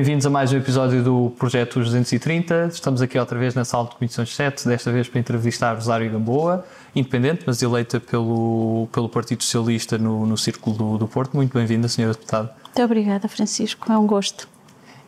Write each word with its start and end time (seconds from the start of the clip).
Bem-vindos 0.00 0.24
a 0.24 0.30
mais 0.30 0.50
um 0.50 0.56
episódio 0.56 1.04
do 1.04 1.30
Projeto 1.38 1.78
230. 1.78 2.70
Estamos 2.72 3.02
aqui 3.02 3.18
outra 3.18 3.38
vez 3.38 3.54
na 3.54 3.66
sala 3.66 3.86
de 3.86 3.96
comissões 3.96 4.34
7, 4.34 4.66
desta 4.66 4.90
vez 4.90 5.10
para 5.10 5.20
entrevistar 5.20 5.74
Rosário 5.74 6.10
Gamboa, 6.10 6.64
independente, 6.96 7.42
mas 7.46 7.60
eleita 7.60 8.00
pelo, 8.00 8.88
pelo 8.92 9.10
Partido 9.10 9.42
Socialista 9.42 9.98
no, 9.98 10.24
no 10.24 10.38
Círculo 10.38 10.74
do, 10.74 10.96
do 10.96 11.06
Porto. 11.06 11.34
Muito 11.36 11.52
bem-vinda, 11.52 11.86
Senhora 11.86 12.14
Deputada. 12.14 12.50
Muito 12.64 12.82
obrigada, 12.82 13.28
Francisco. 13.28 13.92
É 13.92 13.98
um 13.98 14.06
gosto. 14.06 14.48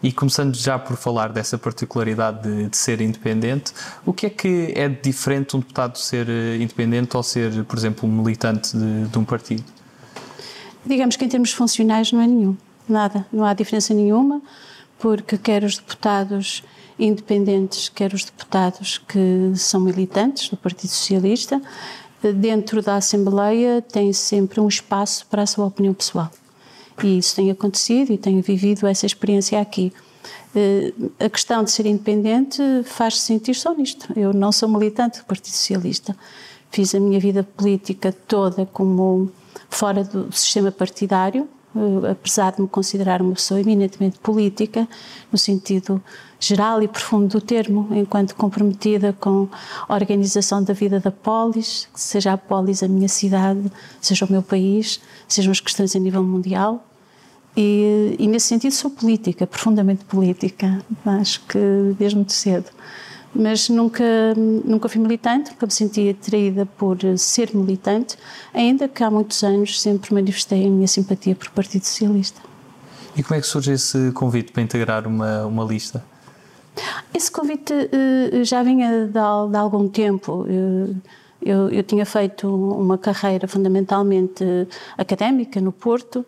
E 0.02 0.12
começando 0.12 0.54
já 0.54 0.78
por 0.78 0.98
falar 0.98 1.32
dessa 1.32 1.56
particularidade 1.56 2.42
de, 2.42 2.68
de, 2.68 2.76
ser 2.76 3.00
independente, 3.00 3.72
o 4.04 4.12
que 4.12 4.26
é 4.26 4.30
que 4.30 4.74
é 4.76 4.90
diferente 4.90 5.56
um 5.56 5.60
deputado 5.60 5.96
ser 5.96 6.28
eh, 6.28 6.56
independente 6.56 7.16
ou 7.16 7.22
ser, 7.22 7.64
por 7.64 7.78
exemplo, 7.78 8.06
um 8.06 8.12
militante 8.12 8.76
de, 8.76 9.08
de 9.08 9.18
um 9.18 9.24
partido? 9.24 9.64
Digamos 10.84 11.16
que 11.16 11.24
em 11.24 11.28
termos 11.30 11.50
funcionais 11.50 12.12
não 12.12 12.20
é 12.20 12.26
nenhum, 12.26 12.54
nada, 12.86 13.24
não 13.32 13.46
há 13.46 13.54
diferença 13.54 13.94
nenhuma 13.94 14.42
porque 15.02 15.36
quer 15.36 15.64
os 15.64 15.78
deputados 15.78 16.62
independentes, 16.96 17.88
quer 17.88 18.14
os 18.14 18.24
deputados 18.24 18.98
que 18.98 19.52
são 19.56 19.80
militantes 19.80 20.48
do 20.48 20.56
Partido 20.56 20.90
Socialista, 20.90 21.60
dentro 22.36 22.80
da 22.80 22.94
Assembleia 22.94 23.82
têm 23.82 24.12
sempre 24.12 24.60
um 24.60 24.68
espaço 24.68 25.26
para 25.26 25.42
a 25.42 25.46
sua 25.46 25.66
opinião 25.66 25.92
pessoal. 25.92 26.30
E 27.02 27.18
isso 27.18 27.34
tem 27.34 27.50
acontecido 27.50 28.12
e 28.12 28.16
tenho 28.16 28.40
vivido 28.40 28.86
essa 28.86 29.04
experiência 29.04 29.60
aqui. 29.60 29.92
Eh, 30.54 30.92
a 31.18 31.28
questão 31.28 31.64
de 31.64 31.72
ser 31.72 31.86
independente 31.86 32.62
faz-se 32.84 33.22
sentir 33.22 33.54
só 33.54 33.74
nisto. 33.74 34.06
Eu 34.14 34.32
não 34.32 34.52
sou 34.52 34.68
militante 34.68 35.18
do 35.18 35.24
Partido 35.24 35.52
Socialista. 35.52 36.16
Fiz 36.70 36.94
a 36.94 37.00
minha 37.00 37.18
vida 37.18 37.42
política 37.42 38.12
toda 38.12 38.66
como 38.66 39.32
fora 39.68 40.04
do 40.04 40.30
sistema 40.30 40.70
partidário, 40.70 41.48
apesar 42.10 42.52
de 42.52 42.62
me 42.62 42.68
considerar 42.68 43.22
uma 43.22 43.32
pessoa 43.32 43.60
eminentemente 43.60 44.18
política, 44.18 44.86
no 45.30 45.38
sentido 45.38 46.02
geral 46.38 46.82
e 46.82 46.88
profundo 46.88 47.28
do 47.28 47.40
termo, 47.40 47.88
enquanto 47.92 48.34
comprometida 48.34 49.12
com 49.12 49.48
a 49.88 49.94
organização 49.94 50.62
da 50.62 50.74
vida 50.74 50.98
da 50.98 51.10
polis, 51.10 51.88
seja 51.94 52.32
a 52.32 52.38
polis 52.38 52.82
a 52.82 52.88
minha 52.88 53.08
cidade, 53.08 53.70
seja 54.00 54.24
o 54.24 54.32
meu 54.32 54.42
país, 54.42 55.00
sejam 55.28 55.52
as 55.52 55.60
questões 55.60 55.94
a 55.94 55.98
nível 55.98 56.22
mundial. 56.22 56.84
E, 57.56 58.16
e 58.18 58.26
nesse 58.26 58.46
sentido 58.48 58.72
sou 58.72 58.90
política, 58.90 59.46
profundamente 59.46 60.04
política, 60.04 60.82
acho 61.04 61.40
que 61.46 61.58
desde 61.98 62.16
muito 62.16 62.32
cedo 62.32 62.70
mas 63.34 63.68
nunca, 63.68 64.04
nunca 64.36 64.88
fui 64.88 65.00
militante, 65.00 65.50
nunca 65.50 65.66
me 65.66 65.72
senti 65.72 66.10
atraída 66.10 66.66
por 66.66 66.98
ser 67.16 67.54
militante, 67.54 68.16
ainda 68.52 68.88
que 68.88 69.02
há 69.02 69.10
muitos 69.10 69.42
anos 69.42 69.80
sempre 69.80 70.12
manifestei 70.12 70.66
a 70.66 70.70
minha 70.70 70.88
simpatia 70.88 71.34
por 71.34 71.48
Partido 71.50 71.84
Socialista. 71.84 72.40
E 73.16 73.22
como 73.22 73.38
é 73.38 73.40
que 73.40 73.46
surge 73.46 73.72
esse 73.72 74.12
convite 74.12 74.52
para 74.52 74.62
integrar 74.62 75.06
uma, 75.06 75.46
uma 75.46 75.64
lista? 75.64 76.04
Esse 77.12 77.30
convite 77.30 77.72
uh, 77.72 78.44
já 78.44 78.62
vinha 78.62 79.06
de, 79.06 79.12
de, 79.12 79.56
algum 79.58 79.88
tempo. 79.88 80.46
Eu, 81.44 81.68
eu, 81.70 81.82
tinha 81.82 82.06
feito 82.06 82.48
uma 82.48 82.96
carreira 82.96 83.48
fundamentalmente 83.48 84.44
académica 84.96 85.60
no 85.60 85.72
Porto, 85.72 86.24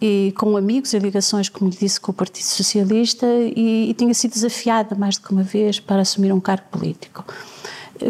e 0.00 0.32
com 0.36 0.56
amigos 0.56 0.92
e 0.92 0.98
ligações, 0.98 1.48
como 1.48 1.70
lhe 1.70 1.76
disse, 1.76 2.00
com 2.00 2.12
o 2.12 2.14
Partido 2.14 2.44
Socialista 2.44 3.26
e, 3.26 3.90
e 3.90 3.94
tinha 3.94 4.14
sido 4.14 4.32
desafiada 4.32 4.94
mais 4.94 5.16
do 5.16 5.26
que 5.26 5.32
uma 5.32 5.42
vez 5.42 5.80
para 5.80 6.02
assumir 6.02 6.32
um 6.32 6.40
cargo 6.40 6.66
político. 6.70 7.24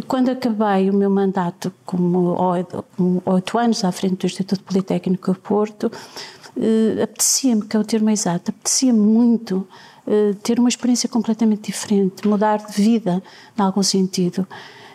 Quando 0.07 0.31
acabei 0.31 0.91
o 0.91 0.95
meu 0.95 1.09
mandato 1.09 1.73
como 1.87 2.37
oito 3.25 3.59
anos 3.59 3.83
à 3.85 3.91
frente 3.91 4.17
do 4.17 4.27
Instituto 4.27 4.63
Politécnico 4.63 5.33
do 5.33 5.39
Porto, 5.39 5.91
eh, 6.57 7.03
apetecia-me, 7.03 7.63
que 7.63 7.77
é 7.77 7.81
o 7.81 7.85
termo 7.85 8.11
exato, 8.11 8.51
apetecia-me 8.51 8.99
muito 8.99 9.67
eh, 10.07 10.35
ter 10.43 10.59
uma 10.59 10.69
experiência 10.69 11.09
completamente 11.09 11.71
diferente, 11.71 12.27
mudar 12.27 12.59
de 12.59 12.73
vida, 12.73 13.23
em 13.57 13.63
algum 13.63 13.83
sentido. 13.83 14.47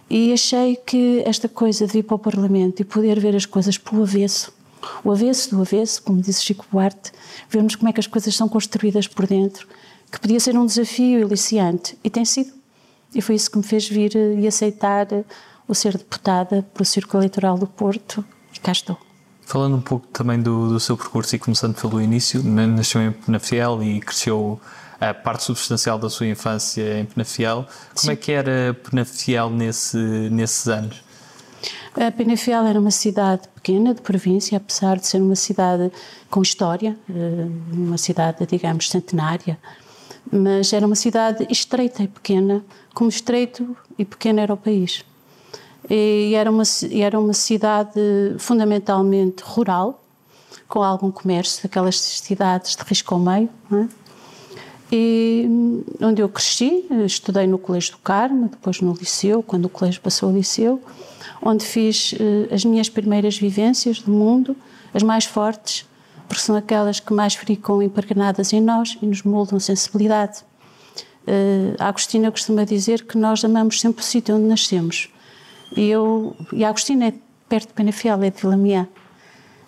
E 0.09 0.33
achei 0.33 0.75
que 0.75 1.23
esta 1.25 1.47
coisa 1.47 1.87
de 1.87 1.99
ir 1.99 2.03
para 2.03 2.15
o 2.15 2.19
Parlamento 2.19 2.81
e 2.81 2.85
poder 2.85 3.19
ver 3.19 3.35
as 3.35 3.45
coisas 3.45 3.77
pelo 3.77 4.03
avesso, 4.03 4.53
o 5.03 5.11
avesso 5.11 5.51
do 5.51 5.61
avesso, 5.61 6.01
como 6.01 6.21
disse 6.21 6.43
Chico 6.43 6.65
Buarque, 6.71 7.11
vermos 7.49 7.75
como 7.75 7.89
é 7.89 7.93
que 7.93 7.99
as 7.99 8.07
coisas 8.07 8.35
são 8.35 8.47
construídas 8.47 9.07
por 9.07 9.27
dentro, 9.27 9.67
que 10.11 10.19
podia 10.19 10.39
ser 10.39 10.57
um 10.57 10.65
desafio 10.65 11.21
eliciante, 11.21 11.97
e 12.03 12.09
tem 12.09 12.25
sido. 12.25 12.51
E 13.13 13.21
foi 13.21 13.35
isso 13.35 13.49
que 13.49 13.57
me 13.57 13.63
fez 13.63 13.87
vir 13.87 14.15
eh, 14.15 14.39
e 14.39 14.47
aceitar 14.47 15.11
eh, 15.11 15.23
o 15.67 15.73
ser 15.73 15.97
deputada 15.97 16.65
para 16.73 16.81
o 16.81 16.85
Círculo 16.85 17.21
Eleitoral 17.21 17.57
do 17.57 17.67
Porto, 17.67 18.23
e 18.53 18.59
cá 18.59 18.71
estou. 18.71 18.97
Falando 19.45 19.75
um 19.75 19.81
pouco 19.81 20.07
também 20.07 20.41
do, 20.41 20.69
do 20.69 20.79
seu 20.79 20.95
percurso 20.95 21.35
e 21.35 21.39
começando 21.39 21.75
pelo 21.75 22.01
início, 22.01 22.41
nasceu 22.43 23.01
em 23.01 23.11
Penafiel 23.11 23.83
e 23.83 23.99
cresceu 23.99 24.59
a 24.99 25.13
parte 25.13 25.43
substancial 25.43 25.99
da 25.99 26.09
sua 26.09 26.27
infância 26.27 26.99
em 26.99 27.05
Penafiel. 27.05 27.67
Como 27.93 28.05
Sim. 28.05 28.11
é 28.11 28.15
que 28.15 28.31
era 28.31 28.73
Penafiel 28.89 29.49
nesse, 29.49 29.97
nesses 29.97 30.67
anos? 30.67 31.02
A 31.95 32.11
Penafiel 32.11 32.65
era 32.65 32.79
uma 32.79 32.91
cidade 32.91 33.47
pequena, 33.49 33.93
de 33.93 34.01
província, 34.01 34.57
apesar 34.57 34.97
de 34.97 35.07
ser 35.07 35.21
uma 35.21 35.35
cidade 35.35 35.91
com 36.29 36.41
história, 36.41 36.97
eh, 37.09 37.47
uma 37.71 37.97
cidade, 37.97 38.45
digamos, 38.45 38.89
centenária, 38.89 39.57
mas 40.31 40.73
era 40.73 40.85
uma 40.85 40.95
cidade 40.95 41.45
estreita 41.49 42.03
e 42.03 42.07
pequena, 42.07 42.63
como 42.93 43.09
estreito 43.09 43.75
e 43.97 44.03
pequeno 44.03 44.39
era 44.39 44.53
o 44.53 44.57
país. 44.57 45.05
E 45.89 46.33
era 46.35 46.49
uma, 46.49 46.63
era 46.91 47.19
uma 47.19 47.33
cidade 47.33 47.99
fundamentalmente 48.39 49.43
rural, 49.43 50.01
com 50.67 50.81
algum 50.81 51.11
comércio, 51.11 51.61
daquelas 51.63 51.99
cidades 51.99 52.75
de 52.75 52.83
risco 52.83 53.13
ao 53.13 53.19
meio, 53.19 53.49
é? 53.71 54.02
E 54.95 55.47
hum, 55.49 55.83
onde 55.99 56.21
eu 56.21 56.29
cresci, 56.29 56.85
estudei 57.03 57.47
no 57.47 57.57
Colégio 57.57 57.93
do 57.93 57.97
Carmo, 57.97 58.47
depois 58.47 58.79
no 58.79 58.93
Liceu, 58.93 59.41
quando 59.41 59.65
o 59.65 59.69
colégio 59.69 59.99
passou 59.99 60.29
ao 60.29 60.35
Liceu, 60.35 60.79
onde 61.41 61.65
fiz 61.65 62.11
uh, 62.13 62.53
as 62.53 62.63
minhas 62.63 62.89
primeiras 62.89 63.35
vivências 63.35 63.97
do 63.97 64.11
mundo, 64.11 64.55
as 64.93 65.01
mais 65.01 65.25
fortes, 65.25 65.89
porque 66.27 66.43
são 66.43 66.55
aquelas 66.55 66.99
que 66.99 67.11
mais 67.11 67.33
ficam 67.33 67.81
impregnadas 67.81 68.53
em 68.53 68.61
nós 68.61 68.95
e 69.01 69.05
nos 69.07 69.23
moldam 69.23 69.59
sensibilidade. 69.59 70.41
Uh, 71.27 71.73
a 71.79 71.87
Agostina 71.87 72.29
costuma 72.29 72.63
dizer 72.63 73.03
que 73.03 73.17
nós 73.17 73.43
amamos 73.43 73.81
sempre 73.81 74.03
o 74.03 74.05
sítio 74.05 74.35
onde 74.35 74.45
nascemos. 74.45 75.09
E, 75.75 75.89
eu, 75.89 76.35
e 76.51 76.63
a 76.63 76.69
Agostina 76.69 77.07
é 77.07 77.13
perto 77.49 77.69
de 77.69 77.73
Penafiel, 77.73 78.21
é 78.21 78.29
de 78.29 78.39
Vilamiã. 78.39 78.87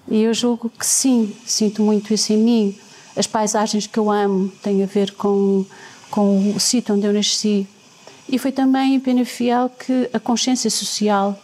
E 0.08 0.22
eu 0.22 0.36
julgo 0.36 0.70
que 0.70 0.86
sim, 0.86 1.36
sinto 1.48 1.82
muito 1.82 2.14
isso 2.14 2.32
em 2.32 2.38
mim. 2.38 2.80
As 3.16 3.28
paisagens 3.28 3.88
que 3.88 3.98
eu 3.98 4.12
amo 4.12 4.50
têm 4.62 4.84
a 4.84 4.86
ver 4.86 5.12
com, 5.12 5.66
com 6.12 6.54
o 6.54 6.60
sítio 6.60 6.96
onde 6.96 7.06
eu 7.06 7.14
nasci. 7.14 7.68
E 8.28 8.38
foi 8.38 8.52
também 8.52 8.96
em 8.96 9.00
Penafiel 9.00 9.70
que 9.70 10.10
a 10.12 10.20
consciência 10.20 10.70
social 10.70 11.40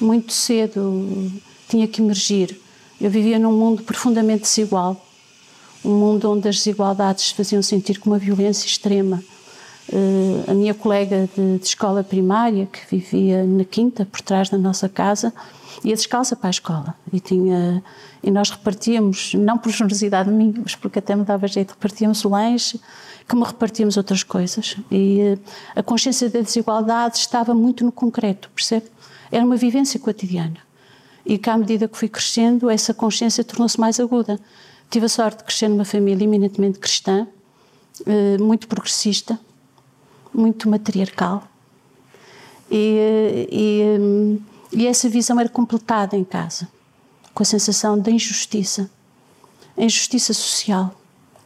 muito 0.00 0.32
cedo 0.32 1.30
tinha 1.68 1.86
que 1.86 2.02
emergir. 2.02 2.58
Eu 3.00 3.10
vivia 3.10 3.38
num 3.38 3.52
mundo 3.52 3.82
profundamente 3.82 4.42
desigual, 4.42 5.04
um 5.84 5.94
mundo 5.94 6.30
onde 6.30 6.48
as 6.48 6.56
desigualdades 6.56 7.30
faziam 7.30 7.62
sentir 7.62 7.98
com 7.98 8.10
uma 8.10 8.18
violência 8.18 8.66
extrema. 8.66 9.22
Uh, 9.92 10.44
a 10.46 10.54
minha 10.54 10.74
colega 10.74 11.28
de, 11.34 11.58
de, 11.58 11.66
escola 11.66 12.04
primária, 12.04 12.66
que 12.66 12.96
vivia 12.96 13.44
na 13.44 13.64
quinta, 13.64 14.04
por 14.04 14.20
trás 14.20 14.48
da 14.48 14.56
nossa 14.56 14.88
casa, 14.88 15.32
ia 15.84 15.94
descalça 15.94 16.36
para 16.36 16.48
a 16.48 16.50
escola 16.50 16.94
e 17.12 17.20
tinha 17.20 17.82
e 18.22 18.30
nós 18.30 18.50
repartíamos, 18.50 19.34
não 19.34 19.58
por 19.58 19.72
generosidade 19.72 20.30
minha, 20.30 20.54
mas 20.62 20.76
porque 20.76 21.00
até 21.00 21.16
me 21.16 21.24
dava 21.24 21.48
jeito, 21.48 21.70
repartíamos 21.70 22.24
o 22.24 22.28
lanche, 22.28 22.80
como 23.28 23.44
repartíamos 23.44 23.96
outras 23.96 24.22
coisas. 24.22 24.76
E 24.90 25.34
uh, 25.34 25.40
a 25.74 25.82
consciência 25.82 26.30
da 26.30 26.40
desigualdade 26.40 27.18
estava 27.18 27.52
muito 27.52 27.84
no 27.84 27.90
concreto, 27.90 28.48
percebe? 28.54 28.86
Era 29.30 29.44
uma 29.44 29.56
vivência 29.56 29.98
cotidiana. 29.98 30.58
E 31.26 31.36
que, 31.36 31.50
à 31.50 31.56
medida 31.56 31.88
que 31.88 31.96
fui 31.96 32.08
crescendo, 32.08 32.70
essa 32.70 32.94
consciência 32.94 33.42
tornou-se 33.42 33.78
mais 33.80 33.98
aguda. 33.98 34.38
Tive 34.90 35.06
a 35.06 35.08
sorte 35.08 35.38
de 35.38 35.44
crescer 35.44 35.68
numa 35.68 35.84
família 35.84 36.24
eminentemente 36.24 36.78
cristã, 36.78 37.26
eh, 38.04 38.36
muito 38.38 38.68
progressista, 38.68 39.38
muito 40.34 40.68
matriarcal. 40.68 41.44
E, 42.70 42.98
eh, 42.98 43.48
e, 43.50 43.82
eh, 43.82 44.51
e 44.72 44.86
essa 44.86 45.08
visão 45.08 45.38
era 45.38 45.48
completada 45.48 46.16
em 46.16 46.24
casa, 46.24 46.68
com 47.34 47.42
a 47.42 47.46
sensação 47.46 47.98
da 47.98 48.10
injustiça, 48.10 48.90
a 49.76 49.82
injustiça 49.82 50.32
social 50.32 50.94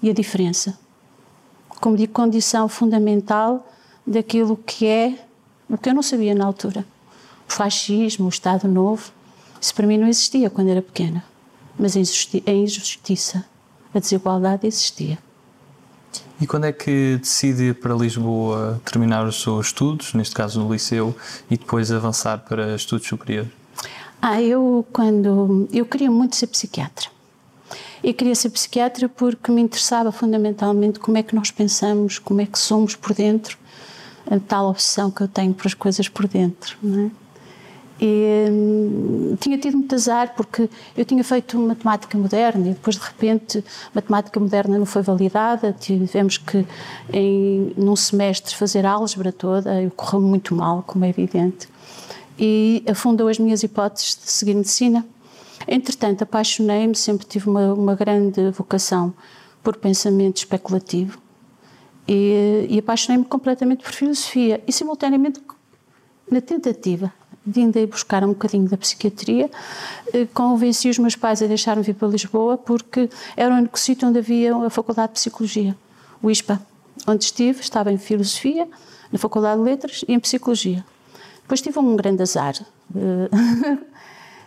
e 0.02 0.10
a 0.10 0.12
diferença, 0.12 0.78
como 1.80 1.96
de 1.96 2.06
condição 2.06 2.68
fundamental 2.68 3.66
daquilo 4.06 4.56
que 4.56 4.86
é 4.86 5.26
o 5.68 5.76
que 5.76 5.88
eu 5.88 5.94
não 5.94 6.02
sabia 6.02 6.34
na 6.34 6.44
altura 6.44 6.86
o 7.48 7.52
fascismo, 7.52 8.26
o 8.26 8.28
Estado 8.28 8.68
Novo, 8.68 9.12
isso 9.60 9.74
para 9.74 9.86
mim 9.86 9.96
não 9.96 10.08
existia 10.08 10.50
quando 10.50 10.68
era 10.68 10.82
pequena. 10.82 11.24
Mas 11.78 11.96
a 11.96 12.52
injustiça, 12.52 13.44
a 13.94 13.98
desigualdade 13.98 14.66
existia. 14.66 15.18
E 16.40 16.46
quando 16.46 16.64
é 16.64 16.72
que 16.72 17.18
decide 17.20 17.64
ir 17.64 17.74
para 17.74 17.94
Lisboa 17.94 18.80
terminar 18.84 19.26
os 19.26 19.40
seus 19.40 19.66
estudos, 19.66 20.14
neste 20.14 20.34
caso 20.34 20.60
no 20.60 20.72
liceu, 20.72 21.14
e 21.50 21.56
depois 21.56 21.90
avançar 21.90 22.38
para 22.38 22.74
estudos 22.74 23.06
superiores? 23.06 23.50
Ah, 24.20 24.42
eu 24.42 24.86
quando 24.92 25.68
eu 25.72 25.84
queria 25.86 26.10
muito 26.10 26.36
ser 26.36 26.46
psiquiatra. 26.48 27.08
E 28.02 28.12
queria 28.12 28.34
ser 28.34 28.50
psiquiatra 28.50 29.08
porque 29.08 29.50
me 29.50 29.60
interessava 29.60 30.12
fundamentalmente 30.12 30.98
como 30.98 31.18
é 31.18 31.22
que 31.22 31.34
nós 31.34 31.50
pensamos, 31.50 32.18
como 32.18 32.40
é 32.40 32.46
que 32.46 32.58
somos 32.58 32.94
por 32.94 33.14
dentro, 33.14 33.58
a 34.30 34.38
tal 34.38 34.70
obsessão 34.70 35.10
que 35.10 35.22
eu 35.22 35.28
tenho 35.28 35.54
para 35.54 35.66
as 35.66 35.74
coisas 35.74 36.08
por 36.08 36.26
dentro, 36.26 36.76
não 36.82 37.06
é? 37.06 37.25
E 38.00 38.46
hum, 38.50 39.36
tinha 39.40 39.56
tido 39.56 39.78
muito 39.78 39.94
azar 39.94 40.34
porque 40.36 40.68
eu 40.96 41.04
tinha 41.04 41.24
feito 41.24 41.58
matemática 41.58 42.18
moderna 42.18 42.68
e 42.68 42.72
depois 42.74 42.96
de 42.96 43.02
repente 43.02 43.64
matemática 43.94 44.38
moderna 44.38 44.78
não 44.78 44.84
foi 44.84 45.00
validada, 45.00 45.72
tivemos 45.72 46.36
que 46.36 46.66
em 47.12 47.72
num 47.76 47.96
semestre 47.96 48.54
fazer 48.54 48.84
álgebra 48.84 49.32
toda 49.32 49.82
e 49.82 49.90
correu 49.90 50.20
muito 50.20 50.54
mal, 50.54 50.82
como 50.86 51.04
é 51.04 51.08
evidente. 51.08 51.68
E 52.38 52.84
afundou 52.86 53.28
as 53.28 53.38
minhas 53.38 53.62
hipóteses 53.62 54.18
de 54.22 54.30
seguir 54.30 54.54
medicina. 54.54 55.06
Entretanto, 55.66 56.22
apaixonei-me, 56.22 56.94
sempre 56.94 57.26
tive 57.26 57.48
uma, 57.48 57.72
uma 57.72 57.94
grande 57.94 58.50
vocação 58.50 59.14
por 59.62 59.76
pensamento 59.76 60.36
especulativo 60.36 61.18
e, 62.06 62.66
e 62.68 62.78
apaixonei-me 62.78 63.24
completamente 63.24 63.82
por 63.82 63.92
filosofia 63.92 64.62
e 64.66 64.72
simultaneamente 64.72 65.40
na 66.30 66.40
tentativa 66.40 67.12
de 67.46 67.60
ainda 67.60 67.78
ir 67.78 67.86
buscar 67.86 68.24
um 68.24 68.28
bocadinho 68.28 68.68
da 68.68 68.76
psiquiatria, 68.76 69.50
eh, 70.12 70.26
convenci 70.34 70.88
os 70.88 70.98
meus 70.98 71.14
pais 71.14 71.40
a 71.42 71.46
deixar-me 71.46 71.82
vir 71.82 71.94
para 71.94 72.08
Lisboa 72.08 72.58
porque 72.58 73.08
era 73.36 73.54
o 73.54 73.58
único 73.58 73.78
sítio 73.78 74.08
onde 74.08 74.18
havia 74.18 74.54
a 74.56 74.70
Faculdade 74.70 75.12
de 75.12 75.20
Psicologia, 75.20 75.76
o 76.22 76.30
ISPA, 76.30 76.60
onde 77.06 77.24
estive, 77.24 77.60
estava 77.60 77.92
em 77.92 77.98
Filosofia, 77.98 78.68
na 79.12 79.18
Faculdade 79.18 79.58
de 79.58 79.64
Letras 79.64 80.04
e 80.08 80.12
em 80.12 80.18
Psicologia. 80.18 80.84
Depois 81.42 81.60
tive 81.60 81.78
um 81.78 81.94
grande 81.94 82.22
azar, 82.22 82.54
eh, 82.94 83.78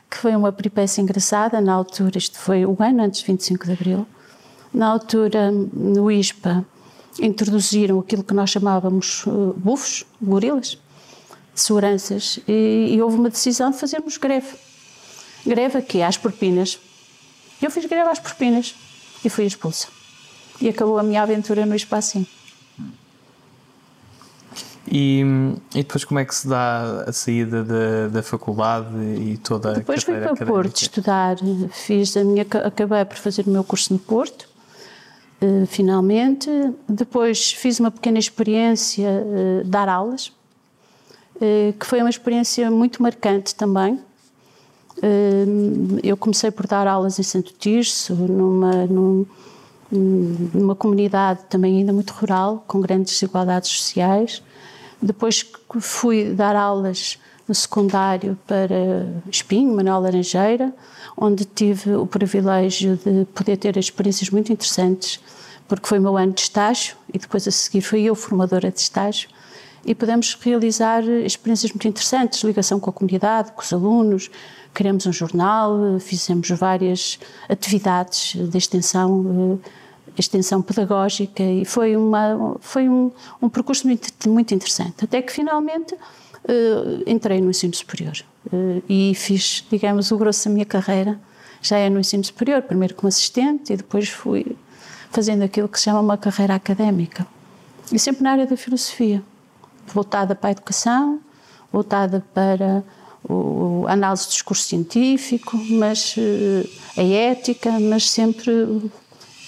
que 0.10 0.18
foi 0.18 0.36
uma 0.36 0.52
peripécia 0.52 1.02
engraçada, 1.02 1.62
na 1.62 1.74
altura, 1.74 2.18
isto 2.18 2.38
foi 2.38 2.66
o 2.66 2.76
ano 2.80 3.04
antes 3.04 3.22
de 3.22 3.28
25 3.28 3.66
de 3.66 3.72
Abril, 3.72 4.08
na 4.74 4.88
altura, 4.88 5.52
no 5.52 6.12
ISPA, 6.12 6.66
introduziram 7.20 8.00
aquilo 8.00 8.24
que 8.24 8.34
nós 8.34 8.50
chamávamos 8.50 9.26
uh, 9.26 9.54
bufos, 9.58 10.06
gorilas, 10.22 10.78
seguranças, 11.62 12.40
e, 12.48 12.90
e, 12.92 13.02
houve 13.02 13.18
uma 13.18 13.30
decisão 13.30 13.72
de 13.72 13.78
fazermos 13.78 14.18
greve. 14.18 14.56
Greve 15.46 15.78
aqui, 15.78 16.02
às 16.02 16.18
propinas. 16.18 16.80
Eu 17.62 17.72
fiz 17.72 17.86
greve 17.86 18.10
às 18.10 18.20
propinas 18.20 18.76
e 19.24 19.30
fui 19.30 19.46
expulsa. 19.46 19.88
E 20.62 20.70
acabou 20.70 20.98
a 20.98 21.04
minha 21.04 21.22
aventura 21.22 21.66
no 21.66 21.76
espaço 21.76 22.26
E, 24.92 25.24
e, 25.76 25.78
depois 25.78 26.04
como 26.04 26.20
é 26.20 26.26
que 26.26 26.34
se 26.34 26.48
dá 26.48 27.04
a 27.08 27.12
saída 27.12 27.64
da, 27.64 28.08
da 28.08 28.24
faculdade 28.24 28.96
e 28.98 29.38
toda 29.38 29.74
depois 29.74 30.04
a 30.04 30.12
Depois 30.12 30.30
fui 30.30 30.38
para 30.38 30.46
Porto 30.46 30.82
estudar, 30.82 31.38
fiz 31.72 32.18
a 32.18 32.24
minha, 32.24 32.42
acabei 32.42 33.06
por 33.06 33.18
fazer 33.18 33.46
o 33.46 33.50
meu 33.50 33.64
curso 33.64 33.94
no 33.94 34.00
Porto, 34.00 34.50
uh, 35.42 35.66
finalmente. 35.68 36.50
Depois 36.88 37.52
fiz 37.54 37.80
uma 37.80 37.92
pequena 37.92 38.18
experiência 38.18 39.08
uh, 39.10 39.64
dar 39.64 39.88
aulas, 39.88 40.32
que 41.80 41.86
foi 41.86 42.02
uma 42.02 42.10
experiência 42.10 42.70
muito 42.70 43.02
marcante 43.02 43.56
também. 43.56 44.00
eu 46.04 46.18
comecei 46.18 46.52
por 46.52 46.68
dar 46.68 46.86
aulas 46.88 47.18
em 47.18 47.24
Santo 47.24 47.54
Tirso, 47.54 48.14
numa, 48.14 48.86
num, 48.86 49.26
numa 49.92 50.76
comunidade 50.76 51.42
também 51.50 51.78
ainda 51.78 51.94
muito 51.94 52.12
rural, 52.12 52.64
com 52.68 52.82
grandes 52.82 53.14
desigualdades 53.14 53.70
sociais. 53.70 54.44
Depois 55.02 55.46
fui 55.80 56.34
dar 56.34 56.56
aulas 56.56 57.18
no 57.48 57.56
secundário 57.56 58.38
para 58.46 59.08
Espinho, 59.32 59.74
Manuel 59.74 60.02
Laranjeira, 60.02 60.74
onde 61.18 61.46
tive 61.46 61.96
o 61.96 62.06
privilégio 62.06 62.98
de 62.98 63.26
poder 63.34 63.58
ter 63.58 63.76
experiências 63.78 64.30
muito 64.30 64.52
interessantes, 64.52 65.20
porque 65.68 65.88
foi 65.88 66.00
o 66.00 66.02
meu 66.02 66.18
ano 66.18 66.34
de 66.34 66.42
estágio 66.42 66.96
e 67.14 67.18
depois 67.18 67.48
a 67.48 67.52
seguir 67.52 67.82
fui 67.82 68.04
eu 68.04 68.14
formadora 68.14 68.70
de 68.72 68.80
estágio 68.80 69.30
e 69.86 69.96
pudemos 69.96 70.38
realizar 70.42 71.04
experiências 71.04 71.72
muito 71.72 71.88
interessantes, 71.88 72.44
ligação 72.44 72.80
com 72.80 72.90
a 72.90 72.94
comunidade, 72.94 73.52
com 73.52 73.62
os 73.62 73.74
alunos, 73.74 74.30
criamos 74.74 75.06
um 75.06 75.14
jornal, 75.14 76.00
fizemos 76.00 76.50
várias 76.50 77.20
atividades 77.48 78.36
de 78.36 78.58
extensão, 78.58 79.60
eh, 79.66 79.70
extensão 80.18 80.62
pedagógica 80.62 81.44
e 81.44 81.66
foi, 81.66 81.96
uma, 81.96 82.58
foi 82.60 82.88
um, 82.88 83.12
um 83.42 83.50
percurso 83.50 83.88
muito, 83.88 84.12
muito 84.30 84.54
interessante, 84.54 85.04
até 85.04 85.22
que 85.22 85.32
finalmente 85.32 85.96
entrei 87.06 87.42
no 87.42 87.50
ensino 87.50 87.74
superior 87.74 88.14
e 88.88 89.14
fiz, 89.16 89.64
digamos, 89.70 90.12
o 90.12 90.18
grosso 90.18 90.46
da 90.48 90.54
minha 90.54 90.66
carreira 90.66 91.20
já 91.62 91.78
é 91.78 91.90
no 91.90 92.00
ensino 92.00 92.24
superior, 92.24 92.62
primeiro 92.62 92.96
como 92.96 93.08
assistente 93.08 93.74
e 93.74 93.78
depois 93.78 94.10
fui 94.10 94.56
fazendo 95.12 95.44
aquilo 95.44 95.68
que 95.68 95.78
se 95.78 95.86
chama 95.86 96.00
uma 96.00 96.18
carreira 96.18 96.56
académica. 96.56 97.28
E 97.92 98.00
sempre 98.00 98.24
na 98.24 98.32
área 98.32 98.46
da 98.46 98.56
filosofia, 98.56 99.22
voltada 99.94 100.36
para 100.36 100.50
a 100.50 100.52
educação, 100.52 101.20
voltada 101.72 102.24
para 102.34 102.84
o, 103.24 103.86
análise 103.88 104.28
do 104.28 104.32
discurso 104.32 104.64
científico, 104.64 105.58
mas 105.70 106.16
uh, 106.18 106.70
a 106.98 107.04
ética, 107.04 107.80
mas 107.80 108.10
sempre 108.10 108.92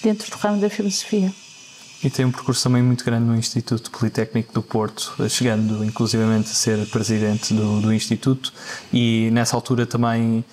dentro 0.02 0.30
do 0.30 0.36
ramo 0.36 0.60
da 0.60 0.68
filosofia. 0.68 1.32
E 2.02 2.10
tem 2.10 2.24
um 2.24 2.32
percurso 2.32 2.64
também 2.64 2.82
muito 2.82 3.04
grande 3.04 3.24
no 3.24 3.36
Instituto 3.36 3.88
Politécnico 3.90 4.52
do 4.52 4.60
Porto, 4.60 5.14
chegando 5.28 5.84
inclusivamente 5.84 6.50
a 6.50 6.54
ser 6.54 6.84
presidente 6.88 7.54
do, 7.54 7.80
do 7.80 7.92
Instituto 7.92 8.52
e 8.92 9.30
nessa 9.32 9.54
altura 9.54 9.86
também 9.86 10.38
eh, 10.40 10.44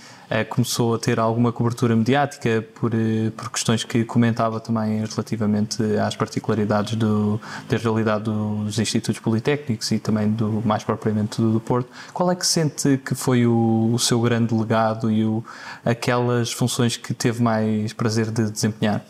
começou 0.47 0.93
a 0.93 0.99
ter 0.99 1.19
alguma 1.19 1.51
cobertura 1.51 1.95
mediática 1.95 2.63
por, 2.75 2.93
eh, 2.93 3.31
por 3.35 3.49
questões 3.49 3.83
que 3.83 4.03
comentava 4.03 4.59
também 4.59 5.03
relativamente 5.03 5.81
às 5.97 6.15
particularidades 6.15 6.95
do, 6.95 7.41
da 7.67 7.77
realidade 7.77 8.25
dos 8.25 8.77
institutos 8.77 9.19
politécnicos 9.19 9.91
e 9.91 9.97
também 9.97 10.29
do 10.31 10.61
mais 10.63 10.83
propriamente 10.83 11.41
do, 11.41 11.53
do 11.53 11.59
Porto. 11.59 11.89
Qual 12.13 12.31
é 12.31 12.35
que 12.35 12.45
sente 12.45 12.97
que 12.97 13.15
foi 13.15 13.47
o, 13.47 13.91
o 13.91 13.97
seu 13.97 14.21
grande 14.21 14.53
legado 14.53 15.11
e 15.11 15.25
o, 15.25 15.43
aquelas 15.83 16.51
funções 16.51 16.95
que 16.95 17.13
teve 17.13 17.41
mais 17.41 17.91
prazer 17.93 18.29
de 18.29 18.51
desempenhar? 18.51 19.03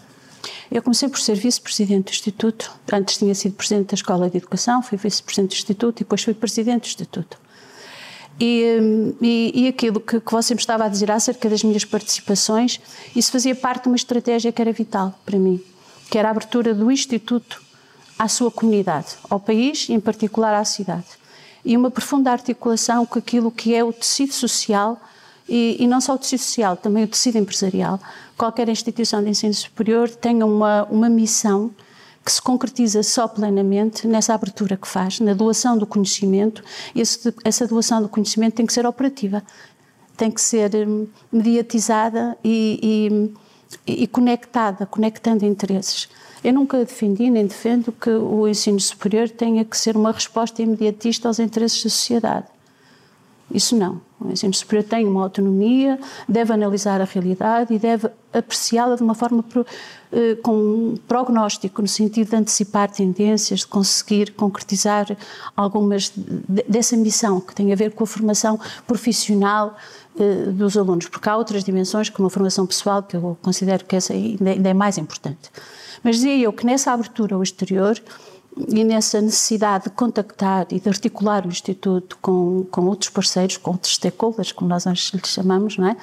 Eu 0.71 0.81
comecei 0.81 1.10
por 1.10 1.19
ser 1.19 1.35
vice-presidente 1.35 2.06
do 2.06 2.11
Instituto. 2.11 2.71
Antes 2.94 3.18
tinha 3.18 3.33
sido 3.35 3.56
presidente 3.56 3.90
da 3.90 3.95
Escola 3.95 4.30
de 4.30 4.38
Educação, 4.38 4.81
fui 4.81 4.97
vice-presidente 4.97 5.49
do 5.49 5.57
Instituto 5.57 5.97
e 5.97 6.04
depois 6.04 6.23
fui 6.23 6.33
presidente 6.33 6.83
do 6.83 6.88
Instituto. 6.88 7.38
E, 8.40 9.16
e, 9.22 9.64
e 9.64 9.68
aquilo 9.68 10.00
que, 10.00 10.19
que, 10.19 10.31
você 10.31 10.54
me 10.54 10.60
estava 10.62 10.86
a 10.86 10.88
dizer 10.88 11.12
acerca 11.12 11.50
das 11.50 11.62
minhas 11.62 11.84
participações, 11.84 12.80
isso 13.14 13.31
fazia 13.31 13.54
parte 13.54 13.84
de 13.84 13.90
uma 13.90 13.98
estratégia 13.98 14.52
que 14.52 14.62
era 14.62 14.72
vital 14.72 15.14
para 15.26 15.38
mim, 15.38 15.62
que 16.10 16.18
era 16.18 16.30
a 16.30 16.31
abertura 16.31 16.74
do 16.74 16.90
Instituto 16.90 17.62
à 18.18 18.28
sua 18.30 18.50
comunidade, 18.50 19.18
ao 19.30 19.40
país 19.40 19.90
e, 19.90 19.94
em 19.94 20.00
particular, 20.00 20.54
à 20.54 20.64
cidade. 20.64 21.08
E 21.66 21.76
uma 21.76 21.92
profunda 21.92 22.31
articulação 22.31 23.06
com 23.06 23.19
aquilo 23.19 23.52
que 23.52 23.76
é 23.76 23.84
o 23.84 23.92
tecido 23.92 24.34
social 24.34 25.00
e, 25.48 25.76
e, 25.80 25.88
não 25.88 26.00
só 26.00 26.14
o 26.14 26.18
tecido 26.18 26.40
social, 26.40 26.78
também 26.78 27.04
o 27.04 27.08
tecido 27.08 27.38
empresarial. 27.38 28.00
Qualquer 28.38 28.69
instituição 28.69 29.22
de 29.22 29.30
ensino 29.30 29.54
superior 29.54 30.10
tem 30.10 30.42
uma, 30.44 30.84
uma 30.90 31.10
missão 31.10 31.72
que 32.23 32.31
se 32.31 32.42
concretiza 32.42 33.02
só 33.02 33.28
plenamente 33.28 34.07
nessa 34.07 34.33
abertura 34.33 34.78
que 34.78 34.88
faz, 34.88 35.19
na 35.19 35.33
doação 35.33 35.78
do 35.78 35.85
conhecimento, 35.85 36.64
esse, 36.95 37.33
essa 37.44 37.66
doação 37.66 38.02
do 38.02 38.09
conhecimento 38.09 38.56
tem 38.56 38.66
que 38.66 38.73
ser 38.73 38.85
operativa, 38.85 39.44
tem 40.16 40.30
que 40.30 40.42
ser 40.42 40.76
hum, 40.76 41.07
mediatizada 41.31 42.38
e, 42.44 43.31
e, 43.88 44.04
e 44.04 44.07
conectada, 44.07 44.85
conectando 44.85 45.45
interesses. 45.45 46.09
Eu 46.44 46.54
nunca 46.54 46.78
defendi 46.78 47.30
nem 47.30 47.45
defendo 47.47 47.92
que 47.92 48.09
o 48.09 48.47
ensino 48.47 48.80
superior 48.80 49.30
tenha 49.30 49.66
que 49.66 49.78
ser 49.78 49.97
uma 49.97 50.11
resposta 50.11 50.61
imediatista 50.61 51.28
aos 51.28 51.40
interesses 51.40 51.83
da 51.83 51.90
sociedade. 51.90 52.58
Isso 53.51 53.75
não. 53.75 54.01
O 54.19 54.31
ensino 54.31 54.53
superior 54.53 54.83
tem 54.83 55.07
uma 55.07 55.23
autonomia, 55.23 55.97
deve 56.27 56.53
analisar 56.53 57.01
a 57.01 57.06
realidade 57.06 57.73
e 57.73 57.79
deve 57.79 58.09
apreciá-la 58.33 58.95
de 58.95 59.01
uma 59.01 59.15
forma 59.15 59.44
eh, 60.11 60.35
com 60.44 60.53
um 60.53 60.97
prognóstico, 61.07 61.81
no 61.81 61.87
sentido 61.87 62.29
de 62.29 62.35
antecipar 62.35 62.91
tendências, 62.91 63.61
de 63.61 63.68
conseguir 63.68 64.33
concretizar 64.33 65.07
algumas 65.56 66.11
de, 66.15 66.63
dessa 66.68 66.97
missão 66.97 67.39
que 67.39 67.56
tem 67.56 67.71
a 67.71 67.75
ver 67.75 67.94
com 67.94 68.03
a 68.03 68.07
formação 68.07 68.59
profissional 68.85 69.75
eh, 70.19 70.51
dos 70.51 70.77
alunos, 70.77 71.07
porque 71.07 71.29
há 71.29 71.37
outras 71.37 71.63
dimensões, 71.63 72.09
como 72.09 72.27
a 72.27 72.29
formação 72.29 72.68
pessoal, 72.68 73.01
que 73.01 73.15
eu 73.15 73.37
considero 73.41 73.85
que 73.85 73.95
essa 73.95 74.13
ainda 74.13 74.69
é 74.69 74.73
mais 74.73 74.97
importante. 74.97 75.49
Mas 76.03 76.18
dizia 76.18 76.37
eu 76.37 76.51
que 76.51 76.65
nessa 76.65 76.91
abertura 76.91 77.35
ao 77.35 77.44
exterior, 77.44 77.97
e 78.68 78.83
nessa 78.83 79.21
necessidade 79.21 79.85
de 79.85 79.89
contactar 79.92 80.68
e 80.71 80.80
de 80.80 80.89
articular 80.89 81.45
o 81.45 81.49
Instituto 81.49 82.18
com, 82.21 82.66
com 82.69 82.85
outros 82.85 83.09
parceiros, 83.09 83.57
com 83.57 83.71
outros 83.71 83.94
stakeholders, 83.94 84.51
como 84.51 84.69
nós 84.69 84.85
lhes 84.85 85.21
chamamos, 85.25 85.78
não 85.78 85.87
é? 85.87 85.97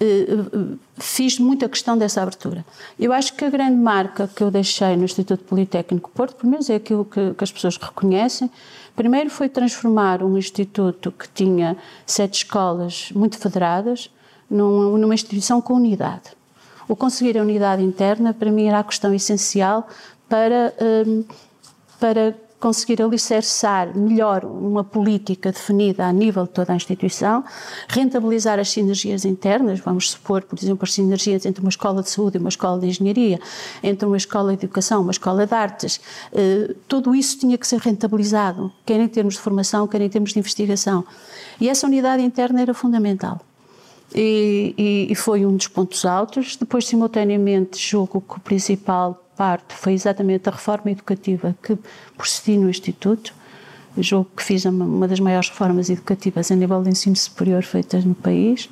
Eh, 0.00 0.26
eh, 0.30 0.76
fiz 0.96 1.38
muita 1.38 1.68
questão 1.68 1.96
dessa 1.96 2.20
abertura. 2.22 2.64
Eu 2.98 3.12
acho 3.12 3.34
que 3.34 3.44
a 3.44 3.50
grande 3.50 3.76
marca 3.76 4.28
que 4.28 4.42
eu 4.42 4.50
deixei 4.50 4.96
no 4.96 5.04
Instituto 5.04 5.44
Politécnico 5.44 6.10
Porto, 6.10 6.36
pelo 6.36 6.50
menos 6.50 6.68
é 6.68 6.74
aquilo 6.74 7.04
que, 7.04 7.34
que 7.34 7.44
as 7.44 7.52
pessoas 7.52 7.76
reconhecem, 7.76 8.50
primeiro 8.96 9.30
foi 9.30 9.48
transformar 9.48 10.22
um 10.22 10.36
instituto 10.36 11.12
que 11.12 11.28
tinha 11.28 11.76
sete 12.04 12.44
escolas 12.44 13.10
muito 13.14 13.38
federadas 13.38 14.10
numa, 14.50 14.98
numa 14.98 15.14
instituição 15.14 15.62
com 15.62 15.74
unidade 15.74 16.30
O 16.88 16.94
conseguir 16.94 17.38
a 17.38 17.42
unidade 17.42 17.82
interna, 17.82 18.34
para 18.34 18.50
mim, 18.50 18.66
era 18.66 18.80
a 18.80 18.84
questão 18.84 19.14
essencial 19.14 19.88
para, 20.28 20.74
um, 21.06 21.24
para 22.02 22.34
conseguir 22.58 23.00
alicerçar 23.00 23.96
melhor 23.96 24.44
uma 24.44 24.82
política 24.82 25.52
definida 25.52 26.04
a 26.04 26.12
nível 26.12 26.42
de 26.42 26.50
toda 26.50 26.72
a 26.72 26.76
instituição, 26.76 27.44
rentabilizar 27.88 28.58
as 28.58 28.70
sinergias 28.70 29.24
internas, 29.24 29.78
vamos 29.78 30.10
supor, 30.10 30.42
por 30.42 30.58
exemplo, 30.58 30.82
as 30.82 30.92
sinergias 30.92 31.46
entre 31.46 31.60
uma 31.60 31.68
escola 31.68 32.02
de 32.02 32.10
saúde 32.10 32.38
e 32.38 32.40
uma 32.40 32.48
escola 32.48 32.80
de 32.80 32.88
engenharia, 32.88 33.38
entre 33.84 34.04
uma 34.04 34.16
escola 34.16 34.56
de 34.56 34.64
educação, 34.64 35.02
uma 35.02 35.12
escola 35.12 35.46
de 35.46 35.54
artes, 35.54 36.00
eh, 36.32 36.74
tudo 36.88 37.14
isso 37.14 37.38
tinha 37.38 37.56
que 37.56 37.68
ser 37.68 37.78
rentabilizado, 37.78 38.72
quer 38.84 38.98
em 38.98 39.06
termos 39.06 39.34
de 39.34 39.40
formação, 39.40 39.86
quer 39.86 40.00
em 40.00 40.08
termos 40.08 40.32
de 40.32 40.40
investigação. 40.40 41.04
E 41.60 41.68
essa 41.68 41.86
unidade 41.86 42.20
interna 42.20 42.62
era 42.62 42.74
fundamental. 42.74 43.40
E, 44.12 44.74
e, 44.76 45.12
e, 45.12 45.14
foi 45.14 45.46
um 45.46 45.56
dos 45.56 45.68
pontos 45.68 46.04
altos. 46.04 46.56
Depois, 46.56 46.84
simultaneamente, 46.86 47.78
julgo 47.78 48.20
que 48.20 48.36
o 48.36 48.40
principal 48.40 49.22
parte 49.42 49.74
foi 49.74 49.92
exatamente 49.92 50.48
a 50.48 50.52
reforma 50.52 50.92
educativa 50.92 51.52
que 51.60 51.76
procedi 52.16 52.56
no 52.56 52.70
Instituto. 52.70 53.34
Julgo 53.98 54.30
que 54.36 54.42
fiz 54.44 54.64
uma 54.64 55.08
das 55.08 55.18
maiores 55.18 55.48
reformas 55.48 55.90
educativas 55.90 56.52
a 56.52 56.54
nível 56.54 56.80
de 56.80 56.90
ensino 56.90 57.16
superior 57.16 57.64
feitas 57.64 58.04
no 58.04 58.14
país, 58.14 58.70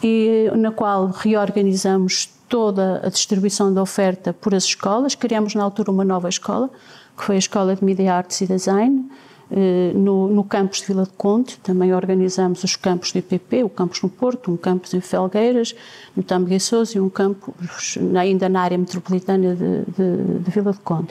e 0.00 0.48
na 0.54 0.70
qual 0.70 1.08
reorganizamos 1.08 2.28
toda 2.48 3.00
a 3.04 3.08
distribuição 3.08 3.74
da 3.74 3.82
oferta 3.82 4.32
por 4.32 4.54
as 4.54 4.62
escolas. 4.62 5.16
Criamos 5.16 5.56
na 5.56 5.64
altura 5.64 5.90
uma 5.90 6.04
nova 6.04 6.28
escola, 6.28 6.70
que 7.16 7.24
foi 7.24 7.34
a 7.34 7.38
Escola 7.40 7.74
de 7.74 7.84
Media 7.84 8.14
Arts 8.14 8.40
e 8.40 8.46
Design, 8.46 9.04
no, 9.94 10.28
no, 10.28 10.44
campus 10.44 10.80
de 10.80 10.86
Vila 10.88 11.04
de 11.04 11.10
Conde, 11.10 11.58
também 11.62 11.94
organizamos 11.94 12.62
os 12.62 12.76
campos 12.76 13.12
do 13.12 13.18
IPP, 13.18 13.64
o 13.64 13.68
campus 13.68 14.02
no 14.02 14.08
Porto, 14.08 14.50
um 14.50 14.56
campus 14.56 14.92
em 14.92 15.00
Felgueiras, 15.00 15.74
no 16.14 16.22
Tambugueçoso 16.22 16.98
e 16.98 17.00
um 17.00 17.08
campus 17.08 17.98
ainda 18.18 18.48
na 18.48 18.60
área 18.60 18.76
metropolitana 18.76 19.56
de, 19.56 19.84
de, 19.84 20.38
de 20.40 20.50
Vila 20.50 20.72
de 20.72 20.80
Conde. 20.80 21.08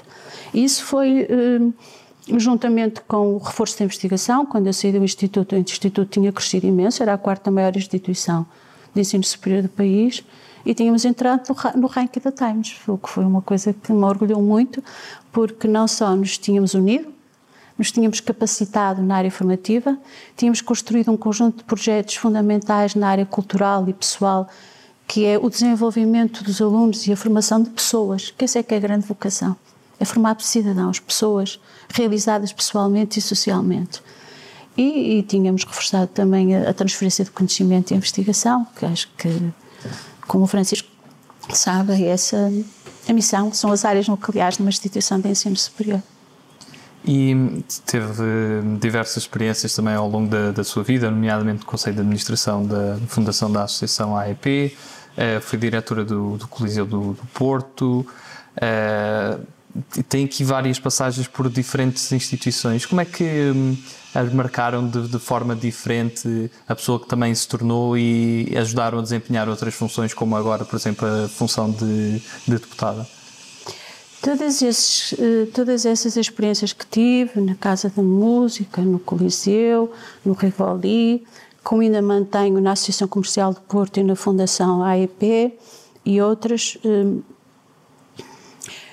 Isso 0.54 0.84
foi, 0.84 1.28
eh, 1.30 2.38
juntamente 2.38 3.02
com 3.02 3.36
o 3.36 3.38
reforço 3.40 3.80
da 3.80 3.86
investigação, 3.86 4.46
quando 4.46 4.68
eu 4.68 4.74
saí 4.74 4.92
do 4.92 5.04
Instituto, 5.04 5.56
o 5.56 5.58
Instituto 5.58 6.06
tinha 6.06 6.32
crescido 6.32 6.68
imenso, 6.68 7.02
era 7.02 7.14
a 7.14 7.18
quarta 7.18 7.50
maior 7.50 7.76
instituição 7.76 8.46
de 8.94 9.02
ensino 9.02 9.24
superior 9.24 9.64
do 9.64 9.70
país, 9.70 10.24
e 10.64 10.74
tínhamos 10.74 11.06
entrado 11.06 11.56
no 11.76 11.88
ranking 11.88 12.20
da 12.20 12.32
Times, 12.32 12.76
o 12.88 12.98
que 12.98 13.10
foi 13.10 13.24
uma 13.24 13.42
coisa 13.42 13.74
que 13.74 13.92
me 13.92 14.04
orgulhou 14.04 14.42
muito, 14.42 14.84
porque 15.32 15.68
não 15.68 15.88
só 15.88 16.16
nos 16.16 16.38
tínhamos 16.38 16.74
unido, 16.74 17.17
nos 17.78 17.92
tínhamos 17.92 18.20
capacitado 18.20 19.02
na 19.02 19.16
área 19.16 19.32
formativa, 19.32 19.98
tínhamos 20.36 20.62
construído 20.62 21.12
um 21.12 21.18
conjunto 21.18 21.58
de 21.58 21.64
projetos 21.64 22.16
fundamentais 22.16 22.96
na 22.96 23.08
área 23.08 23.26
cultural 23.26 23.88
e 23.88 23.94
pessoal, 23.94 24.48
que 25.08 25.26
é 25.26 25.38
o 25.38 25.50
desenvolvimento 25.50 26.44
dos 26.44 26.62
alunos 26.62 27.08
e 27.08 27.14
a 27.14 27.18
formação 27.18 27.62
de 27.62 27.70
pessoas, 27.70 28.32
que 28.32 28.44
essa 28.44 28.60
é 28.60 28.64
que 28.64 28.74
é 28.74 28.78
a 28.78 28.80
grande 28.80 29.06
vocação, 29.06 29.56
é 30.00 30.06
formar 30.06 30.40
cidadãos, 30.42 31.00
pessoas 31.00 31.60
realizadas 31.90 32.52
pessoalmente 32.52 33.20
e 33.20 33.22
socialmente. 33.22 34.02
E, 34.76 35.18
e 35.18 35.24
tínhamos 35.24 35.64
reforçado 35.64 36.08
também 36.08 36.56
a, 36.56 36.70
a, 36.70 36.74
transferência 36.74 37.26
de 37.26 37.32
conhecimento 37.32 37.92
e 37.92 37.96
investigação, 37.96 38.68
que 38.78 38.86
acho 38.86 39.10
que, 39.18 39.30
como 40.28 40.44
o 40.44 40.48
Francisco 40.48 40.88
sabe, 41.52 42.04
essa 42.04 42.52
a 43.08 43.14
missão 43.14 43.54
são 43.54 43.72
as 43.72 43.86
áreas 43.86 44.08
nucleares 44.08 44.58
numa 44.58 44.70
instituição 44.70 45.20
de 45.20 45.30
ensino 45.30 45.56
superior. 45.56 46.04
E 47.08 47.64
teve 47.86 48.24
diversas 48.82 49.24
experiências 49.24 49.74
também 49.74 49.96
ao 49.96 50.10
longo 50.10 50.30
da, 50.30 50.52
da 50.52 50.64
sua 50.64 50.84
vida, 50.84 51.10
nomeadamente 51.10 51.62
no 51.62 51.66
Conselho 51.66 51.96
de 51.96 52.02
Administração 52.02 52.66
da 52.66 52.98
Fundação 53.08 53.50
da 53.50 53.64
Associação 53.64 54.18
AEP, 54.18 54.76
uh, 55.18 55.42
foi 55.42 55.58
diretora 55.58 56.04
do, 56.04 56.36
do 56.36 56.48
Coliseu 56.50 56.86
do, 56.86 57.14
do 57.14 57.26
Porto, 57.34 58.06
uh, 58.58 59.42
tem 60.10 60.26
aqui 60.26 60.44
várias 60.44 60.80
passagens 60.80 61.28
por 61.28 61.50
diferentes 61.50 62.12
instituições. 62.12 62.86
Como 62.86 63.00
é 63.00 63.06
que 63.06 63.24
um, 63.24 63.78
as 64.14 64.34
marcaram 64.34 64.88
de, 64.88 65.08
de, 65.08 65.20
forma 65.20 65.56
diferente 65.56 66.52
a 66.68 66.76
pessoa 66.76 67.00
que 67.00 67.08
também 67.08 67.34
se 67.34 67.48
tornou 67.48 67.98
e 67.98 68.52
ajudaram 68.58 69.00
a 69.00 69.02
desempenhar 69.02 69.48
outras 69.48 69.74
funções, 69.74 70.14
como 70.14 70.36
agora, 70.36 70.66
por 70.66 70.76
exemplo, 70.76 71.08
a 71.08 71.28
função 71.28 71.70
de, 71.72 72.20
de 72.20 72.52
deputada? 72.52 73.08
Todas, 74.28 74.62
esses, 74.62 75.14
eh, 75.14 75.48
todas 75.54 75.86
essas 75.86 76.18
experiências 76.18 76.74
que 76.74 76.86
tive 76.86 77.40
na 77.40 77.56
Casa 77.56 77.88
da 77.88 78.04
Música, 78.04 78.82
no 78.82 79.00
Coliseu, 79.00 79.90
no 80.26 80.34
Rivoli, 80.34 81.26
como 81.64 81.82
ainda 81.82 82.02
mantenho 82.02 82.60
na 82.60 82.74
Associação 82.74 83.08
Comercial 83.08 83.54
de 83.54 83.62
Porto 83.62 84.02
e 84.02 84.04
na 84.04 84.18
Fundação 84.18 84.84
AEP 84.84 85.58
e 86.04 86.22
outras, 86.22 86.78
eh, 86.84 87.22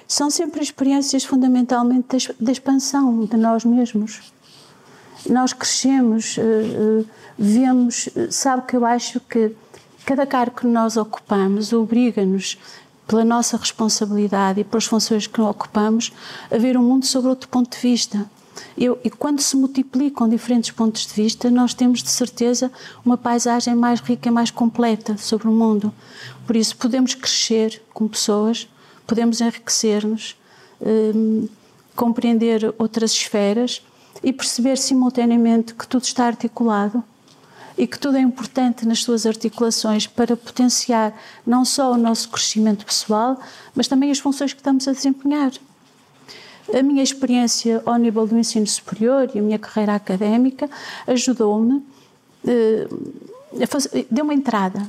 são 0.07 0.31
sempre 0.31 0.63
experiências 0.63 1.25
fundamentalmente 1.25 2.33
da 2.39 2.53
expansão 2.53 3.25
de 3.25 3.37
nós 3.37 3.65
mesmos. 3.65 4.33
Nós 5.29 5.53
crescemos, 5.53 6.37
eh, 6.39 7.05
vemos, 7.37 8.09
sabe 8.31 8.69
que 8.69 8.77
eu 8.77 8.87
acho 8.87 9.19
que 9.19 9.51
cada 10.07 10.27
cargo 10.27 10.61
que 10.61 10.67
nós 10.69 10.97
ocupamos 10.97 11.73
obriga-nos 11.73 12.57
pela 13.07 13.25
nossa 13.25 13.57
responsabilidade 13.57 14.61
e 14.61 14.65
pelas 14.65 14.85
funções 14.85 15.27
que 15.27 15.41
ocupamos, 15.41 16.13
a 16.51 16.57
ver 16.57 16.77
o 16.77 16.83
mundo 16.83 17.07
sobre 17.07 17.29
outro 17.29 17.49
ponto 17.49 17.75
de 17.75 17.83
vista. 17.83 18.29
Eu, 18.79 18.99
e 19.05 19.11
quando 19.11 19.41
se 19.41 19.57
multiplicam 19.57 20.29
diferentes 20.29 20.71
pontos 20.71 21.07
de 21.07 21.13
vista, 21.13 21.51
nós 21.51 21.75
temos 21.75 22.03
de 22.03 22.11
certeza 22.11 22.71
uma 23.05 23.17
paisagem 23.17 23.75
mais 23.75 24.01
rica 24.01 24.29
e 24.29 24.33
mais 24.33 24.51
completa 24.51 25.17
sobre 25.17 25.49
o 25.49 25.53
mundo. 25.53 25.93
Por 26.47 26.57
isso, 26.57 26.77
podemos 26.77 27.15
crescer 27.15 27.83
como 27.93 28.11
pessoas, 28.11 28.69
podemos 29.07 29.41
enriquecer-nos, 29.41 30.37
hum, 30.81 31.49
compreender 31.95 32.75
outras 32.79 33.13
esferas 33.13 33.83
e 34.23 34.33
perceber 34.33 34.79
simultaneamente 34.79 35.75
que 35.75 35.87
tudo 35.87 36.05
está 36.05 36.27
articulado 36.27 37.03
e 37.77 37.87
que 37.87 37.99
tudo 37.99 38.17
é 38.17 38.21
importante 38.21 38.87
nas 38.87 39.03
suas 39.03 39.27
articulações 39.27 40.07
para 40.07 40.37
potenciar 40.37 41.13
não 41.47 41.65
só 41.65 41.93
o 41.93 41.97
nosso 41.97 42.29
crescimento 42.29 42.85
pessoal, 42.85 43.39
mas 43.75 43.89
também 43.89 44.11
as 44.11 44.19
funções 44.19 44.53
que 44.53 44.61
estamos 44.61 44.87
a 44.87 44.93
desempenhar. 44.93 45.53
A 46.73 46.83
minha 46.83 47.03
experiência 47.03 47.83
ao 47.85 47.97
nível 47.97 48.27
do 48.27 48.39
ensino 48.39 48.67
superior 48.67 49.31
e 49.35 49.39
a 49.39 49.43
minha 49.43 49.59
carreira 49.59 49.95
académica 49.95 50.71
ajudou-me, 51.07 51.85
eh, 52.47 52.89
deu 54.11 54.25
uma 54.25 54.35
entrada 54.35 54.81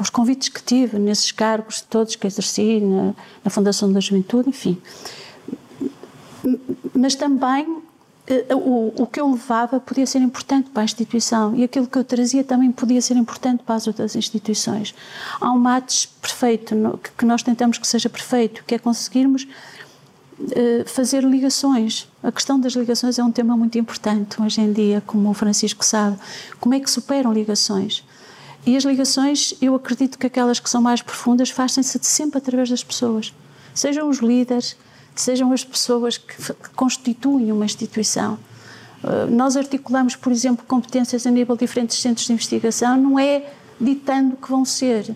os 0.00 0.10
convites 0.10 0.48
que 0.48 0.62
tive 0.62 0.98
nesses 0.98 1.30
cargos 1.30 1.80
todos 1.82 2.16
que 2.16 2.26
exerci 2.26 2.80
na, 2.80 3.14
na 3.44 3.50
Fundação 3.50 3.92
da 3.92 4.00
Juventude, 4.00 4.48
enfim. 4.48 4.80
Mas 6.94 7.14
também 7.14 7.82
o, 8.54 9.02
o 9.02 9.06
que 9.06 9.20
eu 9.20 9.30
levava 9.30 9.78
podia 9.78 10.06
ser 10.06 10.20
importante 10.20 10.70
para 10.70 10.82
a 10.82 10.84
instituição 10.84 11.54
e 11.54 11.62
aquilo 11.62 11.86
que 11.86 11.98
eu 11.98 12.04
trazia 12.04 12.42
também 12.42 12.72
podia 12.72 13.00
ser 13.02 13.16
importante 13.16 13.62
para 13.62 13.74
as 13.74 13.86
outras 13.86 14.16
instituições. 14.16 14.94
Há 15.40 15.50
um 15.52 15.58
match 15.58 16.06
perfeito, 16.22 16.74
que 17.18 17.24
nós 17.26 17.42
tentamos 17.42 17.76
que 17.76 17.86
seja 17.86 18.08
perfeito, 18.08 18.64
que 18.64 18.74
é 18.74 18.78
conseguirmos 18.78 19.46
eh, 20.52 20.84
fazer 20.86 21.22
ligações. 21.22 22.08
A 22.22 22.32
questão 22.32 22.58
das 22.58 22.72
ligações 22.72 23.18
é 23.18 23.24
um 23.24 23.30
tema 23.30 23.56
muito 23.56 23.78
importante 23.78 24.40
hoje 24.42 24.60
em 24.60 24.72
dia, 24.72 25.02
como 25.06 25.30
o 25.30 25.34
Francisco 25.34 25.84
sabe. 25.84 26.18
Como 26.58 26.74
é 26.74 26.80
que 26.80 26.90
superam 26.90 27.32
ligações? 27.32 28.04
E 28.66 28.76
as 28.76 28.84
ligações, 28.84 29.54
eu 29.60 29.74
acredito 29.74 30.18
que 30.18 30.26
aquelas 30.26 30.58
que 30.58 30.68
são 30.70 30.80
mais 30.80 31.02
profundas 31.02 31.50
fazem-se 31.50 31.98
sempre 32.02 32.38
através 32.38 32.70
das 32.70 32.82
pessoas. 32.82 33.32
Sejam 33.74 34.08
os 34.08 34.18
líderes, 34.18 34.76
sejam 35.14 35.52
as 35.52 35.64
pessoas 35.64 36.18
que, 36.18 36.34
que 36.36 36.70
constituem 36.70 37.52
uma 37.52 37.64
instituição. 37.64 38.38
Uh, 39.02 39.30
nós 39.30 39.56
articulamos, 39.56 40.16
por 40.16 40.32
exemplo, 40.32 40.64
competências 40.66 41.26
a 41.26 41.30
nível 41.30 41.54
de 41.54 41.60
diferentes 41.60 41.98
centros 41.98 42.26
de 42.26 42.32
investigação, 42.32 42.96
não 42.96 43.18
é 43.18 43.52
ditando 43.80 44.36
que 44.36 44.50
vão 44.50 44.64
ser, 44.64 45.14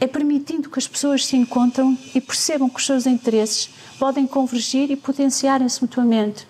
é 0.00 0.06
permitindo 0.06 0.70
que 0.70 0.78
as 0.78 0.86
pessoas 0.86 1.24
se 1.24 1.36
encontram 1.36 1.96
e 2.14 2.20
percebam 2.20 2.68
que 2.68 2.78
os 2.78 2.86
seus 2.86 3.06
interesses 3.06 3.70
podem 3.98 4.26
convergir 4.26 4.90
e 4.90 4.96
potenciarem-se 4.96 5.80
mutuamente. 5.80 6.46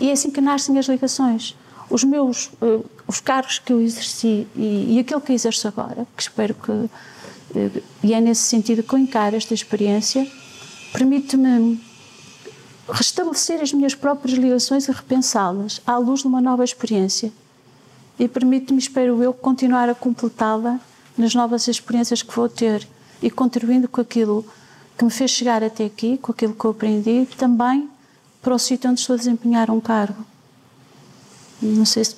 E 0.00 0.10
é 0.10 0.12
assim 0.12 0.30
que 0.30 0.40
nascem 0.40 0.78
as 0.78 0.86
ligações. 0.86 1.56
Os 1.88 2.02
meus, 2.02 2.46
uh, 2.60 2.84
os 3.06 3.20
cargos 3.20 3.58
que 3.58 3.72
eu 3.72 3.80
exerci 3.80 4.46
e, 4.56 4.96
e 4.96 4.98
aquilo 4.98 5.20
que 5.20 5.32
exerço 5.32 5.68
agora, 5.68 6.06
que 6.16 6.22
espero 6.22 6.54
que, 6.54 6.70
uh, 6.70 6.90
e 8.02 8.14
é 8.14 8.20
nesse 8.20 8.42
sentido 8.42 8.82
que 8.82 8.94
eu 8.94 8.98
encaro 8.98 9.36
esta 9.36 9.54
experiência, 9.54 10.26
permite-me 10.92 11.78
restabelecer 12.88 13.60
as 13.60 13.72
minhas 13.72 13.94
próprias 13.94 14.36
ligações 14.38 14.88
e 14.88 14.92
repensá-las 14.92 15.80
à 15.86 15.96
luz 15.96 16.20
de 16.20 16.26
uma 16.26 16.40
nova 16.40 16.64
experiência. 16.64 17.32
E 18.18 18.28
permite-me, 18.28 18.78
espero 18.78 19.22
eu, 19.22 19.32
continuar 19.32 19.88
a 19.88 19.94
completá-la 19.94 20.78
nas 21.16 21.34
novas 21.34 21.66
experiências 21.66 22.22
que 22.22 22.34
vou 22.34 22.48
ter 22.48 22.86
e 23.22 23.30
contribuindo 23.30 23.88
com 23.88 24.00
aquilo 24.00 24.44
que 24.96 25.04
me 25.04 25.10
fez 25.10 25.30
chegar 25.30 25.62
até 25.62 25.84
aqui, 25.84 26.18
com 26.18 26.32
aquilo 26.32 26.54
que 26.54 26.64
eu 26.64 26.70
aprendi, 26.70 27.26
também 27.36 27.88
para 28.40 28.54
o 28.54 28.58
sítio 28.58 28.90
onde 28.90 29.00
estou 29.00 29.14
a 29.14 29.16
desempenhar 29.16 29.70
um 29.70 29.80
cargo. 29.80 30.24
Não 31.60 31.84
sei 31.84 32.04
se, 32.04 32.16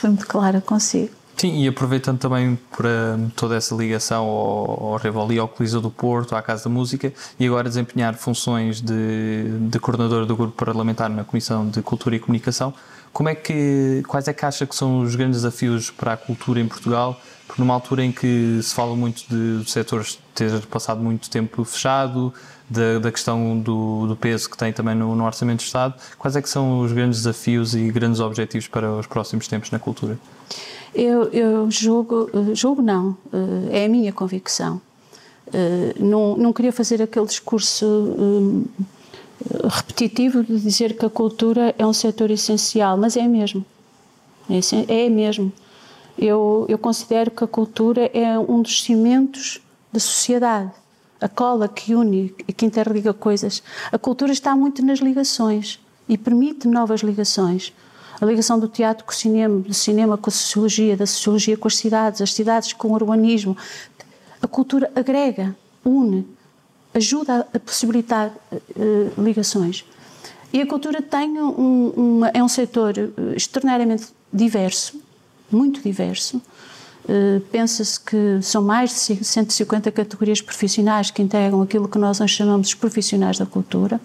foi 0.00 0.10
muito 0.10 0.26
clara 0.26 0.60
consigo. 0.60 1.17
Sim, 1.40 1.62
e 1.62 1.68
aproveitando 1.68 2.18
também 2.18 2.58
para 2.76 3.16
toda 3.36 3.54
essa 3.54 3.72
ligação 3.72 4.24
ao, 4.24 4.94
ao 4.94 5.40
ao 5.40 5.48
Coliseu 5.48 5.80
do 5.80 5.88
Porto, 5.88 6.34
à 6.34 6.42
Casa 6.42 6.64
da 6.64 6.70
Música, 6.70 7.12
e 7.38 7.46
agora 7.46 7.68
desempenhar 7.68 8.14
funções 8.16 8.80
de, 8.80 9.44
de 9.70 9.78
coordenador 9.78 10.26
do 10.26 10.34
grupo 10.34 10.52
parlamentar 10.56 11.08
na 11.08 11.22
Comissão 11.22 11.68
de 11.68 11.80
Cultura 11.80 12.16
e 12.16 12.18
Comunicação, 12.18 12.74
como 13.12 13.28
é 13.28 13.36
que, 13.36 14.02
quais 14.08 14.26
é 14.26 14.32
que 14.32 14.44
acha 14.44 14.66
que 14.66 14.74
são 14.74 15.00
os 15.00 15.14
grandes 15.14 15.42
desafios 15.42 15.90
para 15.90 16.14
a 16.14 16.16
cultura 16.16 16.58
em 16.58 16.66
Portugal? 16.66 17.20
Porque 17.48 17.60
numa 17.60 17.74
altura 17.74 18.04
em 18.04 18.12
que 18.12 18.60
se 18.62 18.72
fala 18.72 18.94
muito 18.94 19.22
de, 19.28 19.64
de 19.64 19.70
setores 19.70 20.20
ter 20.34 20.64
passado 20.66 21.00
muito 21.00 21.28
tempo 21.28 21.64
fechado, 21.64 22.32
da, 22.68 22.98
da 22.98 23.10
questão 23.10 23.58
do, 23.58 24.06
do, 24.06 24.16
peso 24.16 24.50
que 24.50 24.56
tem 24.56 24.72
também 24.72 24.94
no, 24.94 25.14
no 25.14 25.24
Orçamento 25.24 25.60
do 25.60 25.64
Estado, 25.64 25.94
quais 26.18 26.36
é 26.36 26.42
que 26.42 26.48
são 26.48 26.80
os 26.80 26.92
grandes 26.92 27.18
desafios 27.18 27.74
e 27.74 27.90
grandes 27.90 28.20
objetivos 28.20 28.68
para 28.68 28.92
os 28.92 29.06
próximos 29.06 29.48
tempos 29.48 29.70
na 29.70 29.78
cultura? 29.78 30.18
Eu, 30.94 31.24
eu 31.24 31.70
julgo, 31.70 32.30
eh, 32.32 32.54
julgo 32.54 32.82
não, 32.82 33.16
eh, 33.32 33.82
é 33.82 33.84
a 33.86 33.88
minha 33.88 34.12
convicção. 34.12 34.80
Eh, 35.52 35.94
não, 35.98 36.36
não 36.36 36.52
queria 36.52 36.72
fazer 36.72 37.00
aquele 37.00 37.26
discurso 37.26 38.66
repetitivo 39.64 40.42
de 40.42 40.58
dizer 40.58 40.96
que 40.96 41.06
a 41.06 41.10
cultura 41.10 41.74
é 41.78 41.86
um 41.86 41.92
setor 41.92 42.30
essencial, 42.30 42.96
mas 42.96 43.16
é 43.16 43.26
mesmo. 43.26 43.64
É, 44.50 45.04
é 45.04 45.08
mesmo. 45.08 45.52
Eu, 46.18 46.66
eu 46.68 46.76
considero 46.76 47.30
que 47.30 47.44
a 47.44 47.46
cultura 47.46 48.10
é 48.12 48.38
um 48.38 48.60
dos 48.60 48.82
cimentos 48.82 49.60
da 49.92 50.00
sociedade, 50.00 50.72
a 51.20 51.28
cola 51.28 51.68
que 51.68 51.94
une 51.94 52.34
e 52.46 52.52
que 52.52 52.66
interliga 52.66 53.14
coisas. 53.14 53.62
A 53.92 53.98
cultura 53.98 54.32
está 54.32 54.54
muito 54.56 54.84
nas 54.84 54.98
ligações 54.98 55.80
e 56.08 56.18
permite 56.18 56.66
novas 56.66 57.00
ligações 57.02 57.72
a 58.20 58.26
ligação 58.26 58.58
do 58.58 58.68
teatro 58.68 59.04
com 59.04 59.12
o 59.12 59.14
cinema, 59.14 59.60
do 59.60 59.74
cinema 59.74 60.18
com 60.18 60.28
a 60.28 60.32
sociologia, 60.32 60.96
da 60.96 61.06
sociologia 61.06 61.56
com 61.56 61.68
as 61.68 61.76
cidades, 61.76 62.20
as 62.20 62.34
cidades 62.34 62.72
com 62.72 62.88
o 62.88 62.92
urbanismo. 62.92 63.56
A 64.42 64.48
cultura 64.48 64.90
agrega, 64.94 65.54
une, 65.84 66.26
ajuda 66.92 67.46
a 67.54 67.58
possibilitar 67.60 68.32
uh, 68.52 69.22
ligações. 69.22 69.84
E 70.52 70.60
a 70.60 70.66
cultura 70.66 71.00
tem 71.00 71.38
um, 71.38 71.92
um, 71.96 72.24
é 72.32 72.42
um 72.42 72.48
setor 72.48 72.96
eh, 72.96 73.10
extraordinariamente 73.36 74.06
diverso, 74.32 74.98
muito 75.50 75.82
diverso. 75.82 76.40
Uh, 77.04 77.40
Pensa-se 77.50 77.98
que 77.98 78.38
são 78.42 78.62
mais 78.62 78.90
de 78.90 79.24
150 79.24 79.90
categorias 79.90 80.42
profissionais 80.42 81.10
que 81.10 81.22
integram 81.22 81.62
aquilo 81.62 81.88
que 81.88 81.98
nós 81.98 82.18
chamamos 82.30 82.68
de 82.68 82.76
profissionais 82.76 83.38
da 83.38 83.46
cultura. 83.46 84.00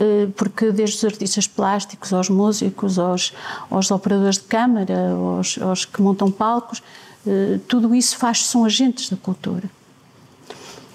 Eh, 0.00 0.28
porque 0.36 0.70
desde 0.70 0.96
os 0.96 1.04
artistas 1.04 1.46
plásticos 1.46 2.12
aos 2.12 2.28
músicos, 2.28 2.98
aos, 2.98 3.32
aos 3.68 3.90
operadores 3.90 4.36
de 4.36 4.44
câmara, 4.44 5.10
aos, 5.10 5.58
aos 5.58 5.84
que 5.84 6.00
montam 6.00 6.30
palcos, 6.30 6.82
eh, 7.26 7.58
tudo 7.66 7.94
isso 7.94 8.16
faz, 8.16 8.46
são 8.46 8.64
agentes 8.64 9.10
da 9.10 9.16
cultura. 9.16 9.68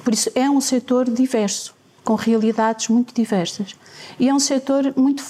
Por 0.04 0.14
isso 0.14 0.30
é 0.36 0.50
um 0.50 0.62
setor 0.62 1.10
diverso, 1.10 1.76
com 2.04 2.16
realidades 2.16 2.88
muito 2.88 3.14
diversas. 3.14 3.76
E 4.20 4.30
é 4.30 4.34
um 4.34 4.40
setor 4.40 4.94
muito, 4.96 5.24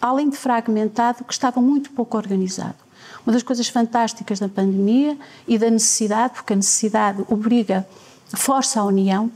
além 0.00 0.28
de 0.28 0.36
fragmentado, 0.36 1.24
que 1.24 1.32
estava 1.32 1.60
muito 1.60 1.90
pouco 1.90 2.16
organizado. 2.16 2.76
Uma 3.26 3.32
das 3.32 3.42
coisas 3.42 3.68
fantásticas 3.68 4.38
da 4.38 4.48
pandemia 4.48 5.16
e 5.46 5.58
da 5.58 5.70
necessidade, 5.70 6.34
porque 6.34 6.52
a 6.52 6.56
necessidade 6.56 7.24
obriga, 7.28 7.86
força 8.34 8.80
a 8.80 8.84
união, 8.84 9.30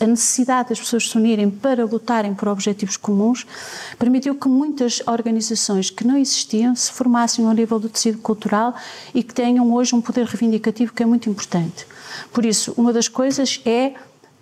a 0.00 0.06
necessidade 0.06 0.70
das 0.70 0.80
pessoas 0.80 1.10
se 1.10 1.16
unirem 1.18 1.50
para 1.50 1.84
lutarem 1.84 2.32
por 2.32 2.48
objetivos 2.48 2.96
comuns, 2.96 3.46
permitiu 3.98 4.34
que 4.34 4.48
muitas 4.48 5.02
organizações 5.06 5.90
que 5.90 6.06
não 6.06 6.16
existiam 6.16 6.74
se 6.74 6.90
formassem 6.90 7.44
ao 7.44 7.52
nível 7.52 7.78
do 7.78 7.88
tecido 7.88 8.18
cultural 8.18 8.74
e 9.14 9.22
que 9.22 9.34
tenham 9.34 9.70
hoje 9.74 9.94
um 9.94 10.00
poder 10.00 10.24
reivindicativo 10.24 10.94
que 10.94 11.02
é 11.02 11.06
muito 11.06 11.28
importante. 11.28 11.86
Por 12.32 12.46
isso, 12.46 12.72
uma 12.78 12.94
das 12.94 13.08
coisas 13.08 13.60
é 13.66 13.92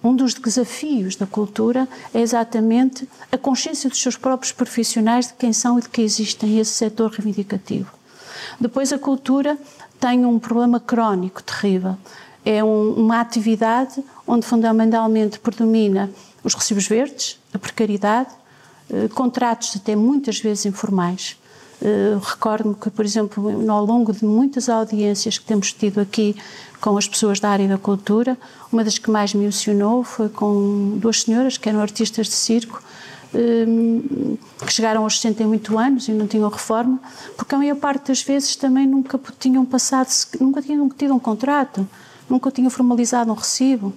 um 0.02 0.14
dos 0.14 0.34
desafios 0.34 1.16
da 1.16 1.26
cultura 1.26 1.88
é 2.14 2.20
exatamente 2.20 3.08
a 3.32 3.36
consciência 3.36 3.90
dos 3.90 4.00
seus 4.00 4.16
próprios 4.16 4.52
profissionais 4.52 5.26
de 5.26 5.34
quem 5.34 5.52
são 5.52 5.78
e 5.78 5.82
de 5.82 5.88
que 5.88 6.02
existem 6.02 6.60
esse 6.60 6.72
setor 6.72 7.10
reivindicativo. 7.10 7.95
Depois, 8.60 8.92
a 8.92 8.98
cultura 8.98 9.58
tem 9.98 10.24
um 10.24 10.38
problema 10.38 10.78
crónico 10.78 11.42
terrível, 11.42 11.96
é 12.44 12.62
um, 12.62 12.92
uma 12.92 13.20
atividade 13.20 14.02
onde 14.26 14.46
fundamentalmente 14.46 15.38
predomina 15.38 16.10
os 16.44 16.54
recibos 16.54 16.86
verdes, 16.86 17.38
a 17.52 17.58
precariedade, 17.58 18.30
eh, 18.88 19.08
contratos 19.08 19.74
até 19.76 19.96
muitas 19.96 20.38
vezes 20.38 20.64
informais. 20.64 21.36
Eh, 21.82 22.16
Recordo-me 22.22 22.74
que, 22.74 22.88
por 22.88 23.04
exemplo, 23.04 23.70
ao 23.70 23.84
longo 23.84 24.12
de 24.12 24.24
muitas 24.24 24.68
audiências 24.68 25.38
que 25.38 25.44
temos 25.44 25.72
tido 25.72 26.00
aqui 26.00 26.36
com 26.80 26.96
as 26.96 27.08
pessoas 27.08 27.40
da 27.40 27.50
área 27.50 27.66
da 27.66 27.78
cultura, 27.78 28.38
uma 28.72 28.84
das 28.84 28.98
que 28.98 29.10
mais 29.10 29.34
me 29.34 29.44
emocionou 29.44 30.04
foi 30.04 30.28
com 30.28 30.96
duas 30.98 31.22
senhoras 31.22 31.58
que 31.58 31.68
eram 31.68 31.80
artistas 31.80 32.26
de 32.28 32.34
circo, 32.34 32.82
que 34.64 34.72
chegaram 34.72 35.02
aos 35.02 35.20
68 35.20 35.78
anos 35.78 36.08
e 36.08 36.12
não 36.12 36.26
tinham 36.26 36.48
reforma, 36.48 37.00
porque 37.36 37.54
a 37.54 37.58
maior 37.58 37.76
parte 37.76 38.08
das 38.08 38.22
vezes 38.22 38.56
também 38.56 38.86
nunca 38.86 39.20
tinham 39.38 39.64
passado, 39.64 40.08
nunca 40.40 40.62
tinham 40.62 40.88
tido 40.88 41.14
um 41.14 41.18
contrato 41.18 41.86
nunca 42.28 42.50
tinha 42.50 42.68
formalizado 42.68 43.30
um 43.30 43.34
recibo. 43.34 43.92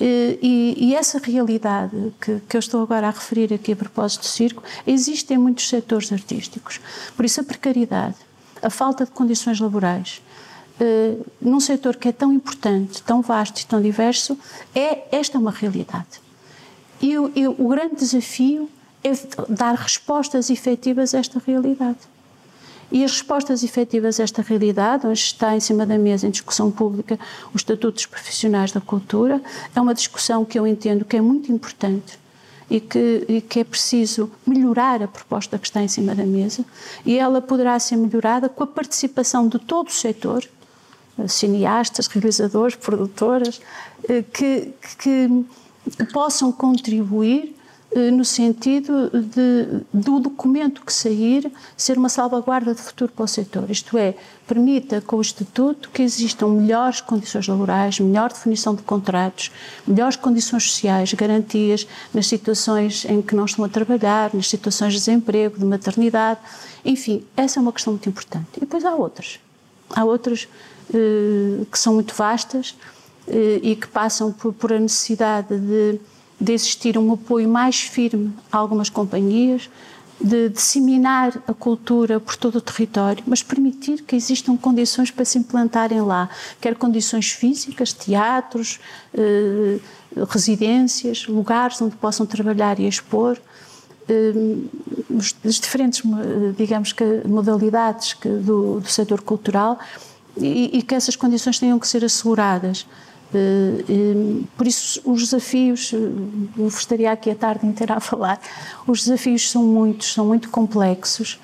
E, 0.00 0.74
e, 0.78 0.94
essa 0.94 1.18
realidade 1.18 2.12
que, 2.20 2.40
que, 2.48 2.56
eu 2.56 2.58
estou 2.58 2.82
agora 2.82 3.08
a 3.08 3.10
referir 3.10 3.52
aqui 3.54 3.72
a 3.72 3.76
propósito 3.76 4.22
do 4.22 4.26
circo, 4.26 4.62
existe 4.86 5.32
em 5.32 5.38
muitos 5.38 5.68
setores 5.68 6.12
artísticos. 6.12 6.80
Por 7.16 7.24
isso, 7.24 7.40
a 7.40 7.44
precariedade, 7.44 8.16
a 8.62 8.68
falta 8.68 9.04
de 9.04 9.10
condições 9.10 9.58
laborais, 9.58 10.22
uh, 10.80 11.24
num 11.40 11.60
setor 11.60 11.96
que 11.96 12.08
é 12.08 12.12
tão 12.12 12.32
importante, 12.32 13.02
tão 13.02 13.22
vasto 13.22 13.60
e 13.60 13.66
tão 13.66 13.80
diverso, 13.80 14.38
é 14.74 15.04
esta 15.10 15.38
é 15.38 15.40
uma 15.40 15.50
realidade. 15.50 16.20
E, 17.00 17.12
e 17.12 17.48
o 17.48 17.68
grande 17.68 17.96
desafio 17.96 18.68
dar 19.48 19.74
respostas 19.74 20.50
efetivas 20.50 21.14
a 21.14 21.18
esta 21.18 21.40
realidade. 21.44 21.98
E 22.90 23.02
as 23.04 23.12
respostas 23.12 23.64
efetivas 23.64 24.20
a 24.20 24.22
esta 24.22 24.42
realidade, 24.42 25.06
hoje 25.06 25.24
está 25.24 25.56
em 25.56 25.60
cima 25.60 25.84
da 25.84 25.98
mesa 25.98 26.26
em 26.26 26.30
discussão 26.30 26.70
pública 26.70 27.18
o 27.52 27.56
Estatuto 27.56 27.96
dos 27.96 28.06
Profissionais 28.06 28.70
da 28.70 28.80
Cultura, 28.80 29.42
é 29.74 29.80
uma 29.80 29.94
discussão 29.94 30.44
que 30.44 30.58
eu 30.58 30.66
entendo 30.66 31.04
que 31.04 31.16
é 31.16 31.20
muito 31.20 31.50
importante 31.50 32.18
e 32.70 32.80
que, 32.80 33.24
e 33.28 33.40
que, 33.40 33.60
é 33.60 33.64
preciso 33.64 34.30
melhorar 34.46 35.02
a 35.02 35.08
proposta 35.08 35.58
que 35.58 35.66
está 35.66 35.82
em 35.82 35.88
cima 35.88 36.14
da 36.14 36.24
mesa 36.24 36.64
e 37.04 37.16
ela 37.18 37.40
poderá 37.40 37.78
ser 37.78 37.96
melhorada 37.96 38.48
com 38.48 38.62
a 38.62 38.66
participação 38.66 39.48
de 39.48 39.58
todo 39.58 39.88
o 39.88 39.92
setor, 39.92 40.44
cineastas, 41.28 42.06
realizadores, 42.08 42.76
produtoras, 42.76 43.60
eh, 44.08 44.22
que, 44.32 44.72
que 44.98 45.44
possam 46.12 46.52
contribuir 46.52 47.55
no 48.12 48.24
sentido 48.24 49.10
de, 49.10 49.80
do 49.92 50.20
documento 50.20 50.82
que 50.84 50.92
sair 50.92 51.50
ser 51.76 51.96
uma 51.96 52.08
salvaguarda 52.08 52.74
de 52.74 52.82
futuro 52.82 53.10
para 53.12 53.24
o 53.24 53.28
setor, 53.28 53.70
isto 53.70 53.96
é, 53.96 54.14
permita 54.46 55.00
com 55.00 55.16
o 55.16 55.20
Estatuto 55.20 55.88
que 55.90 56.02
existam 56.02 56.48
melhores 56.48 57.00
condições 57.00 57.48
laborais, 57.48 57.98
melhor 57.98 58.30
definição 58.30 58.74
de 58.74 58.82
contratos, 58.82 59.50
melhores 59.86 60.16
condições 60.16 60.64
sociais, 60.64 61.12
garantias 61.14 61.86
nas 62.12 62.26
situações 62.26 63.04
em 63.06 63.22
que 63.22 63.34
não 63.34 63.44
estão 63.44 63.64
a 63.64 63.68
trabalhar, 63.68 64.32
nas 64.34 64.48
situações 64.48 64.92
de 64.92 64.98
desemprego, 64.98 65.58
de 65.58 65.64
maternidade, 65.64 66.40
enfim, 66.84 67.24
essa 67.36 67.58
é 67.58 67.62
uma 67.62 67.72
questão 67.72 67.94
muito 67.94 68.08
importante. 68.08 68.46
E 68.56 68.60
depois 68.60 68.84
há 68.84 68.94
outras. 68.94 69.40
Há 69.90 70.04
outras 70.04 70.48
eh, 70.92 71.64
que 71.70 71.78
são 71.78 71.94
muito 71.94 72.14
vastas 72.14 72.76
eh, 73.26 73.60
e 73.62 73.74
que 73.74 73.88
passam 73.88 74.32
por, 74.32 74.52
por 74.52 74.72
a 74.72 74.78
necessidade 74.78 75.58
de 75.58 75.98
de 76.40 76.52
existir 76.52 76.98
um 76.98 77.12
apoio 77.12 77.48
mais 77.48 77.80
firme 77.80 78.32
a 78.52 78.58
algumas 78.58 78.88
companhias, 78.88 79.68
de 80.20 80.48
disseminar 80.48 81.42
a 81.46 81.52
cultura 81.52 82.18
por 82.18 82.36
todo 82.36 82.56
o 82.56 82.60
território, 82.60 83.22
mas 83.26 83.42
permitir 83.42 84.02
que 84.02 84.16
existam 84.16 84.56
condições 84.56 85.10
para 85.10 85.24
se 85.24 85.38
implantarem 85.38 86.00
lá, 86.00 86.28
quer 86.60 86.74
condições 86.74 87.30
físicas, 87.30 87.92
teatros, 87.92 88.80
eh, 89.12 89.78
residências, 90.28 91.26
lugares 91.26 91.80
onde 91.82 91.96
possam 91.96 92.24
trabalhar 92.24 92.80
e 92.80 92.88
expor, 92.88 93.38
eh, 94.08 94.32
as 95.44 95.60
diferentes, 95.60 96.02
digamos 96.56 96.92
que, 96.92 97.22
modalidades 97.26 98.14
que, 98.14 98.28
do, 98.28 98.80
do 98.80 98.88
setor 98.88 99.20
cultural 99.20 99.78
e, 100.38 100.78
e 100.78 100.82
que 100.82 100.94
essas 100.94 101.14
condições 101.14 101.58
tenham 101.58 101.78
que 101.78 101.86
ser 101.86 102.04
asseguradas. 102.04 102.86
Eh, 103.34 104.42
por 104.56 104.66
isso, 104.66 105.00
os 105.04 105.24
desafios, 105.24 105.92
eh, 105.92 105.96
eu 106.58 106.68
estaria 106.68 107.10
aqui 107.10 107.30
a 107.30 107.34
tarde 107.34 107.66
inteira 107.66 107.94
a 107.94 108.00
falar, 108.00 108.40
os 108.86 109.04
desafios 109.04 109.50
são 109.50 109.64
muitos, 109.64 110.12
são 110.12 110.26
muito 110.26 110.48
complexos, 110.48 111.38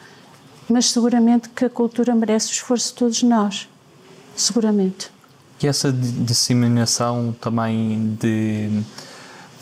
mas 0.69 0.91
seguramente 0.91 1.49
que 1.49 1.65
a 1.65 1.71
cultura 1.71 2.15
merece 2.15 2.51
o 2.51 2.53
esforço 2.53 2.89
de 2.89 2.95
todos 2.95 3.23
nós. 3.23 3.69
Seguramente. 4.35 5.11
E 5.63 5.67
essa 5.67 5.93
disseminação 5.93 7.35
também 7.41 8.17
de, 8.19 8.83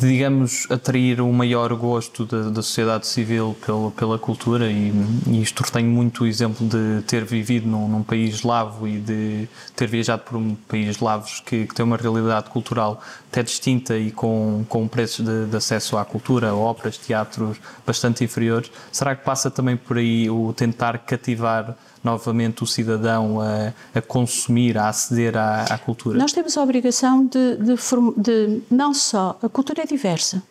digamos, 0.07 0.67
atrair 0.71 1.21
um 1.21 1.33
maior 1.33 1.75
gosto 1.75 2.25
da, 2.25 2.49
da 2.51 2.63
sociedade 2.63 3.07
civil 3.07 3.57
pela, 3.65 3.91
pela 3.91 4.19
cultura 4.19 4.71
e, 4.71 4.93
e 5.27 5.43
isto 5.43 5.63
tenho 5.71 5.89
muito 5.89 6.25
o 6.25 6.27
exemplo 6.27 6.67
de 6.67 7.03
ter 7.07 7.25
vivido 7.25 7.69
num, 7.69 7.87
num, 7.87 8.03
país 8.03 8.37
eslavo 8.37 8.89
e 8.89 8.99
de 8.99 9.49
ter 9.77 9.87
viajado 9.87 10.23
por 10.23 10.37
um 10.37 10.55
país 10.55 10.89
eslavo 10.89 11.27
que, 11.45 11.67
que, 11.67 11.75
tem 11.75 11.85
uma 11.85 11.97
realidade 11.97 12.49
cultural 12.51 13.03
até 13.31 13.45
distinta 13.45 13.97
e 13.97 14.11
com, 14.11 14.65
com 14.69 14.89
preços 14.89 15.25
de, 15.25 15.47
de 15.47 15.57
acesso 15.57 15.97
à 15.97 16.05
cultura, 16.05 16.53
óperas, 16.53 16.99
teatros 16.99 17.59
bastante 17.87 18.25
inferiores. 18.25 18.71
Será 18.91 19.15
que 19.15 19.25
passa 19.25 19.49
também 19.49 19.77
por 19.77 19.99
aí 19.99 20.29
o 20.29 20.53
tentar 20.53 20.99
cativar 20.99 21.77
novamente 22.03 22.65
o 22.65 22.67
cidadão 22.67 23.41
a, 23.41 23.73
a 23.95 24.03
consumir, 24.03 24.77
a 24.77 24.89
aceder 24.89 25.37
à, 25.37 25.63
à, 25.63 25.79
cultura? 25.79 26.19
Nós 26.19 26.33
temos 26.33 26.57
a 26.57 26.63
obrigação 26.63 27.25
de, 27.25 27.57
de, 27.57 27.75
de, 28.17 28.63
não 28.69 28.93
só. 28.93 29.39
A 29.41 29.49
cultura 29.49 29.83
é 29.83 29.87
diversa. 29.87 30.43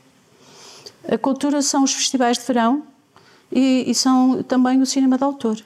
A 1.12 1.18
cultura 1.18 1.62
são 1.62 1.84
os 1.84 1.94
festivais 1.94 2.38
de 2.38 2.46
verão 2.46 2.84
e, 3.52 3.84
e 3.88 3.94
são 3.94 4.42
também 4.44 4.82
o 4.82 4.86
cinema 4.86 5.18
de 5.18 5.24
autor. 5.26 5.58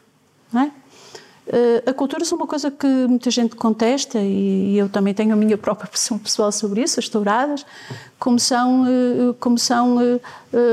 Não 0.51 0.61
é? 0.61 0.71
Uh, 1.45 1.89
a 1.89 1.93
cultura 1.93 2.23
é 2.23 2.35
uma 2.35 2.47
coisa 2.47 2.71
que 2.71 2.87
muita 2.87 3.29
gente 3.29 3.55
contesta 3.55 4.17
e, 4.17 4.77
eu 4.77 4.87
também 4.87 5.13
tenho 5.13 5.33
a 5.33 5.35
minha 5.35 5.57
própria 5.59 5.89
pressão 5.89 6.17
pessoal 6.17 6.51
sobre 6.51 6.81
isso, 6.81 6.99
as 6.99 7.09
touradas, 7.09 7.65
como 8.17 8.39
são, 8.39 8.83
uh, 8.83 9.33
como 9.39 9.57
são 9.57 9.97
uh, 9.97 10.21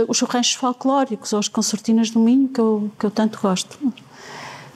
os 0.07 0.21
ranchos 0.21 0.55
folclóricos 0.55 1.33
ou 1.33 1.41
as 1.41 1.49
concertinas 1.49 2.11
do 2.11 2.21
Minho, 2.21 2.49
que 2.49 2.61
eu, 2.61 2.91
que 2.99 3.05
eu 3.05 3.11
tanto 3.11 3.41
gosto. 3.41 3.79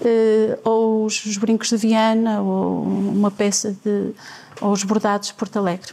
Eh, 0.05 0.59
ou 0.65 1.05
os, 1.05 1.25
os, 1.25 1.37
brincos 1.37 1.69
de 1.69 1.77
Viana, 1.77 2.43
ou 2.43 2.83
uma 2.83 3.31
peça 3.31 3.77
de. 3.85 4.13
ou 4.61 4.73
os 4.73 4.83
bordados 4.83 5.29
de 5.29 5.35
Porto 5.35 5.59
Alegre. 5.59 5.93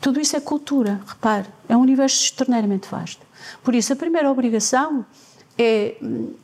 Tudo 0.00 0.18
isso 0.18 0.36
é 0.36 0.40
cultura, 0.40 1.00
repare, 1.06 1.46
é 1.68 1.76
um 1.76 1.80
universo 1.80 2.24
extraordinariamente 2.24 2.88
vasto. 2.90 3.24
Por 3.62 3.74
isso, 3.74 3.92
a 3.92 3.96
primeira 3.96 4.30
obrigação 4.30 5.04
é, 5.58 5.96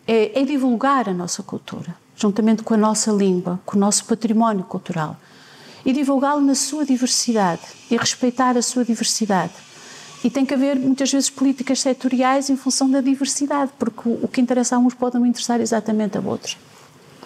é, 0.06 0.40
é 0.40 0.44
divulgar 0.44 1.08
a 1.08 1.14
nossa 1.14 1.42
cultura, 1.42 1.96
juntamente 2.16 2.62
com 2.62 2.74
a 2.74 2.76
nossa 2.76 3.12
língua, 3.12 3.60
com 3.64 3.76
o 3.76 3.80
nosso 3.80 4.04
património 4.06 4.64
cultural. 4.64 5.16
E 5.84 5.92
divulgá-lo 5.92 6.40
na 6.40 6.54
sua 6.54 6.84
diversidade 6.84 7.62
e 7.90 7.96
respeitar 7.96 8.56
a 8.56 8.62
sua 8.62 8.84
diversidade. 8.84 9.52
E 10.24 10.30
tem 10.30 10.44
que 10.44 10.54
haver, 10.54 10.76
muitas 10.76 11.12
vezes, 11.12 11.30
políticas 11.30 11.80
setoriais 11.80 12.50
em 12.50 12.56
função 12.56 12.90
da 12.90 13.00
diversidade, 13.00 13.70
porque 13.78 14.08
o 14.08 14.26
que 14.26 14.40
interessa 14.40 14.74
a 14.74 14.78
uns 14.78 14.94
pode 14.94 15.16
não 15.16 15.26
interessar 15.26 15.60
exatamente 15.60 16.18
a 16.18 16.20
outros. 16.20 16.56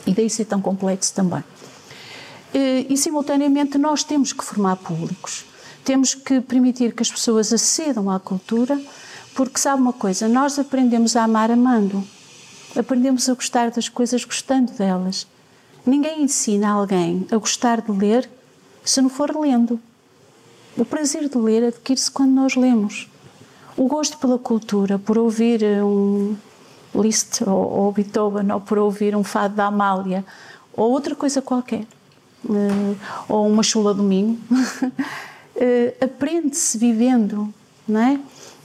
E 0.06 0.12
daí 0.12 0.28
ser 0.28 0.44
tão 0.44 0.60
complexo 0.60 1.14
também. 1.14 1.42
E, 2.52 2.86
e, 2.90 2.96
simultaneamente, 2.96 3.78
nós 3.78 4.02
temos 4.02 4.32
que 4.32 4.44
formar 4.44 4.76
públicos. 4.76 5.46
Temos 5.84 6.14
que 6.14 6.40
permitir 6.40 6.92
que 6.92 7.02
as 7.02 7.10
pessoas 7.10 7.52
acedam 7.52 8.10
à 8.10 8.18
cultura, 8.18 8.78
porque 9.34 9.58
sabe 9.58 9.80
uma 9.80 9.92
coisa, 9.92 10.28
nós 10.28 10.58
aprendemos 10.58 11.16
a 11.16 11.24
amar 11.24 11.50
amando. 11.50 12.04
Aprendemos 12.76 13.28
a 13.28 13.34
gostar 13.34 13.70
das 13.70 13.88
coisas 13.88 14.24
gostando 14.24 14.72
delas. 14.72 15.26
Ninguém 15.84 16.22
ensina 16.22 16.70
alguém 16.70 17.26
a 17.30 17.36
gostar 17.36 17.80
de 17.80 17.90
ler 17.90 18.28
se 18.84 19.00
não 19.00 19.08
for 19.08 19.36
lendo. 19.36 19.80
O 20.76 20.84
prazer 20.84 21.28
de 21.28 21.36
ler 21.36 21.64
adquire-se 21.64 22.10
quando 22.10 22.30
nós 22.30 22.54
lemos. 22.54 23.08
O 23.76 23.86
gosto 23.86 24.18
pela 24.18 24.38
cultura, 24.38 24.98
por 24.98 25.18
ouvir 25.18 25.62
um, 25.82 26.36
Liszt 26.94 27.42
ou, 27.46 27.70
ou 27.70 27.92
Beethoven, 27.92 28.50
ou 28.52 28.60
por 28.60 28.78
ouvir 28.78 29.16
um 29.16 29.24
fado 29.24 29.54
da 29.54 29.66
Amália, 29.66 30.24
ou 30.72 30.90
outra 30.90 31.14
coisa 31.14 31.40
qualquer, 31.40 31.86
uh, 32.44 32.96
ou 33.28 33.46
uma 33.46 33.62
chula 33.62 33.94
do 33.94 34.02
Minho, 34.02 34.38
uh, 34.50 35.94
aprende-se 36.04 36.76
vivendo, 36.78 37.52
não 37.86 38.00
é? 38.00 38.20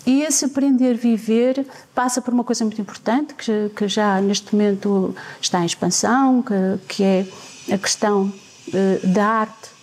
E 0.06 0.22
esse 0.22 0.46
aprender 0.46 0.92
a 0.92 0.98
viver 0.98 1.66
passa 1.94 2.22
por 2.22 2.34
uma 2.34 2.44
coisa 2.44 2.64
muito 2.64 2.80
importante, 2.80 3.34
que, 3.34 3.72
que 3.76 3.88
já 3.88 4.22
neste 4.22 4.54
momento 4.54 5.16
está 5.42 5.62
em 5.62 5.66
expansão, 5.66 6.44
que, 6.44 6.96
que 6.96 7.04
é 7.04 7.28
a 7.74 7.78
questão 7.78 8.32
uh, 8.68 9.08
da 9.08 9.26
arte 9.26 9.76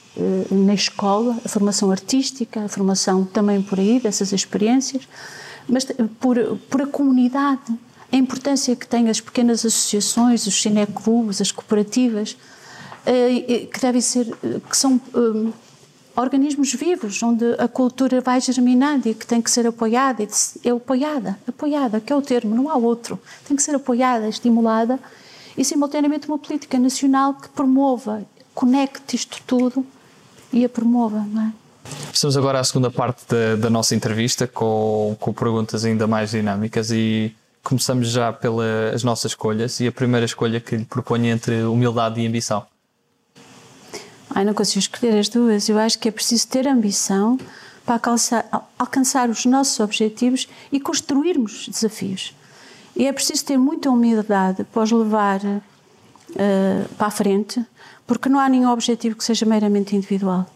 na 0.50 0.74
escola, 0.74 1.38
a 1.44 1.48
formação 1.48 1.90
artística, 1.90 2.64
a 2.64 2.68
formação 2.68 3.24
também 3.24 3.62
por 3.62 3.78
aí, 3.78 3.98
dessas 3.98 4.32
experiências, 4.32 5.08
mas 5.68 5.86
por, 6.20 6.36
por 6.68 6.82
a 6.82 6.86
comunidade, 6.86 7.72
a 8.10 8.16
importância 8.16 8.76
que 8.76 8.86
têm 8.86 9.08
as 9.08 9.20
pequenas 9.20 9.64
associações, 9.64 10.46
os 10.46 10.60
cineclubes, 10.60 11.40
as 11.40 11.50
cooperativas, 11.50 12.36
eh, 13.06 13.66
que 13.72 13.80
devem 13.80 14.02
ser, 14.02 14.26
que 14.68 14.76
são 14.76 15.00
organismos 16.16 16.72
vivos, 16.74 17.22
onde 17.22 17.44
a 17.58 17.66
cultura 17.66 18.20
vai 18.20 18.40
germinando 18.40 19.08
e 19.08 19.14
que 19.14 19.26
tem 19.26 19.40
que 19.40 19.50
ser 19.50 19.66
apoiada, 19.66 20.22
é 20.22 20.70
apoiada, 20.70 21.38
apoiada, 21.48 22.00
que 22.00 22.12
é 22.12 22.16
o 22.16 22.22
termo, 22.22 22.54
não 22.54 22.68
há 22.68 22.76
outro, 22.76 23.18
tem 23.46 23.56
que 23.56 23.62
ser 23.62 23.74
apoiada, 23.74 24.28
estimulada, 24.28 24.98
e 25.56 25.64
simultaneamente 25.64 26.28
uma 26.28 26.38
política 26.38 26.78
nacional 26.78 27.34
que 27.34 27.48
promova, 27.48 28.22
conecte 28.54 29.16
isto 29.16 29.40
tudo 29.46 29.84
e 30.52 30.64
a 30.64 30.68
promova, 30.68 31.20
não 31.20 31.42
é? 31.42 31.52
Passamos 32.10 32.36
agora 32.36 32.60
à 32.60 32.64
segunda 32.64 32.90
parte 32.90 33.24
da, 33.28 33.56
da 33.56 33.70
nossa 33.70 33.94
entrevista 33.94 34.46
com, 34.46 35.16
com 35.18 35.32
perguntas 35.32 35.84
ainda 35.84 36.06
mais 36.06 36.30
dinâmicas 36.30 36.90
e 36.90 37.34
começamos 37.62 38.10
já 38.10 38.32
pelas 38.32 39.02
nossas 39.02 39.32
escolhas 39.32 39.80
e 39.80 39.86
a 39.86 39.92
primeira 39.92 40.24
escolha 40.24 40.60
que 40.60 40.76
lhe 40.76 40.84
proponho 40.84 41.26
entre 41.26 41.62
humildade 41.64 42.20
e 42.20 42.26
ambição. 42.26 42.64
Ai, 44.34 44.44
não 44.44 44.54
consigo 44.54 44.78
escolher 44.78 45.18
as 45.18 45.28
duas. 45.28 45.68
Eu 45.68 45.78
acho 45.78 45.98
que 45.98 46.08
é 46.08 46.10
preciso 46.10 46.48
ter 46.48 46.66
ambição 46.66 47.38
para 47.84 47.94
alcançar, 47.94 48.70
alcançar 48.78 49.28
os 49.28 49.44
nossos 49.44 49.78
objetivos 49.80 50.48
e 50.70 50.80
construirmos 50.80 51.68
desafios. 51.68 52.34
E 52.96 53.06
é 53.06 53.12
preciso 53.12 53.44
ter 53.44 53.56
muita 53.56 53.90
humildade 53.90 54.64
para 54.64 54.82
os 54.82 54.92
levar 54.92 55.40
uh, 55.44 55.60
para 56.96 57.06
a 57.06 57.10
frente, 57.10 57.64
porque 58.06 58.28
não 58.28 58.38
há 58.38 58.48
nenhum 58.48 58.70
objetivo 58.70 59.16
que 59.16 59.24
seja 59.24 59.44
meramente 59.44 59.96
individual. 59.96 60.46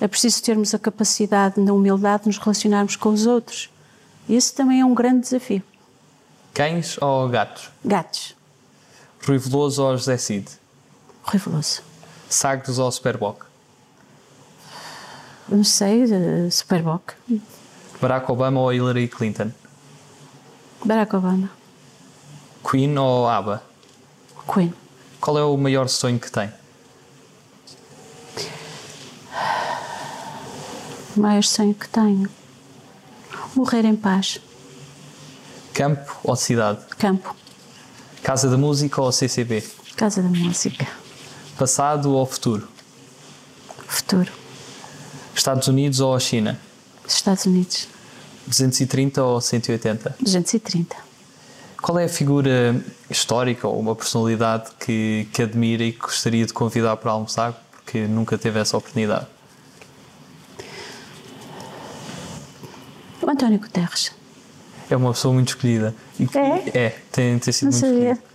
É 0.00 0.08
preciso 0.08 0.42
termos 0.42 0.74
a 0.74 0.78
capacidade, 0.78 1.60
na 1.60 1.72
humildade, 1.72 2.24
de 2.24 2.28
nos 2.28 2.38
relacionarmos 2.38 2.96
com 2.96 3.10
os 3.10 3.26
outros. 3.26 3.70
E 4.28 4.34
esse 4.34 4.52
também 4.52 4.80
é 4.80 4.84
um 4.84 4.94
grande 4.94 5.20
desafio. 5.20 5.62
Cães 6.52 6.96
ou 7.00 7.28
gatos? 7.28 7.70
Gatos. 7.84 8.34
Rui 9.26 9.38
Veloso 9.38 9.82
ou 9.82 9.96
José 9.96 10.16
Cid? 10.16 10.48
Rui 11.22 11.38
Veloso. 11.38 11.93
Sagres 12.28 12.78
ou 12.78 12.90
Superboc? 12.90 13.42
Não 15.48 15.62
sei, 15.62 16.04
uh, 16.04 16.50
Superboc. 16.50 17.12
Barack 18.00 18.30
Obama 18.30 18.60
ou 18.60 18.72
Hillary 18.72 19.08
Clinton? 19.08 19.50
Barack 20.84 21.14
Obama. 21.16 21.50
Queen 22.68 22.96
ou 22.98 23.28
ABBA? 23.28 23.62
Queen. 24.52 24.74
Qual 25.20 25.38
é 25.38 25.44
o 25.44 25.56
maior 25.56 25.88
sonho 25.88 26.18
que 26.18 26.30
tem? 26.30 26.50
O 31.16 31.20
maior 31.20 31.42
sonho 31.44 31.74
que 31.74 31.88
tenho? 31.88 32.28
Morrer 33.54 33.84
em 33.84 33.94
paz. 33.94 34.40
Campo 35.72 36.18
ou 36.24 36.34
cidade? 36.36 36.84
Campo. 36.98 37.34
Casa 38.22 38.48
da 38.48 38.56
Música 38.56 39.00
ou 39.00 39.12
CCB? 39.12 39.62
Casa 39.96 40.22
da 40.22 40.28
Música. 40.28 40.86
Passado 41.58 42.12
ou 42.12 42.26
futuro? 42.26 42.66
Futuro. 43.86 44.30
Estados 45.34 45.68
Unidos 45.68 46.00
ou 46.00 46.18
China? 46.18 46.58
Estados 47.06 47.44
Unidos. 47.46 47.88
230 48.46 49.22
ou 49.22 49.40
180? 49.40 50.16
230. 50.20 50.96
Qual 51.80 51.98
é 51.98 52.04
a 52.04 52.08
figura 52.08 52.74
histórica 53.10 53.68
ou 53.68 53.78
uma 53.78 53.94
personalidade 53.94 54.70
que, 54.80 55.28
que 55.32 55.42
admira 55.42 55.84
e 55.84 55.92
que 55.92 55.98
gostaria 56.00 56.44
de 56.44 56.52
convidar 56.52 56.96
para 56.96 57.12
almoçar 57.12 57.52
porque 57.72 58.06
nunca 58.06 58.38
teve 58.38 58.58
essa 58.58 58.76
oportunidade? 58.76 59.26
O 63.22 63.30
António 63.30 63.58
Guterres. 63.58 64.12
É 64.90 64.96
uma 64.96 65.12
pessoa 65.12 65.32
muito 65.32 65.48
escolhida. 65.48 65.94
E, 66.18 66.24
é? 66.36 66.78
É, 66.86 66.88
tem, 67.10 67.38
tem 67.38 67.52
sido 67.52 67.70
Não 67.70 67.78
muito 67.78 67.86
sabia. 67.94 68.12
escolhida. 68.12 68.33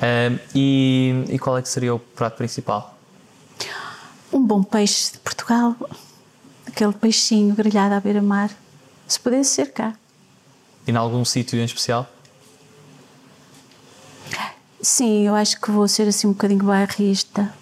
Um, 0.00 0.38
e, 0.54 1.24
e 1.28 1.38
qual 1.38 1.58
é 1.58 1.62
que 1.62 1.68
seria 1.68 1.94
o 1.94 1.98
prato 1.98 2.36
principal? 2.36 2.96
Um 4.32 4.44
bom 4.44 4.62
peixe 4.62 5.12
de 5.12 5.18
Portugal, 5.18 5.74
aquele 6.66 6.92
peixinho 6.92 7.54
grelhado 7.54 7.94
à 7.94 8.00
beira-mar, 8.00 8.50
se 9.06 9.18
pudesse 9.18 9.50
ser 9.50 9.72
cá. 9.72 9.94
E 10.86 10.90
em 10.90 10.96
algum 10.96 11.24
sítio 11.24 11.58
em 11.58 11.64
especial? 11.64 12.08
Sim, 14.80 15.26
eu 15.26 15.34
acho 15.34 15.60
que 15.60 15.70
vou 15.70 15.88
ser 15.88 16.06
assim 16.06 16.28
um 16.28 16.32
bocadinho 16.32 16.64
bairrista, 16.64 17.52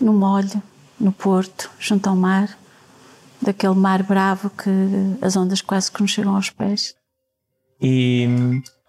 no 0.00 0.12
molho, 0.12 0.60
no 0.98 1.12
Porto, 1.12 1.70
junto 1.78 2.08
ao 2.08 2.16
mar, 2.16 2.58
daquele 3.40 3.74
mar 3.74 4.02
bravo 4.02 4.50
que 4.50 4.70
as 5.22 5.36
ondas 5.36 5.62
quase 5.62 5.90
que 5.90 6.02
nos 6.02 6.10
chegam 6.10 6.34
aos 6.34 6.50
pés. 6.50 6.94
E 7.80 8.26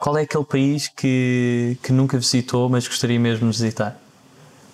qual 0.02 0.18
é 0.18 0.24
aquele 0.24 0.44
país 0.44 0.88
que, 0.88 1.78
que 1.84 1.94
nunca 1.94 2.18
visitou, 2.18 2.68
mas 2.68 2.88
gostaria 2.88 3.20
mesmo 3.20 3.52
de 3.52 3.56
visitar? 3.56 4.02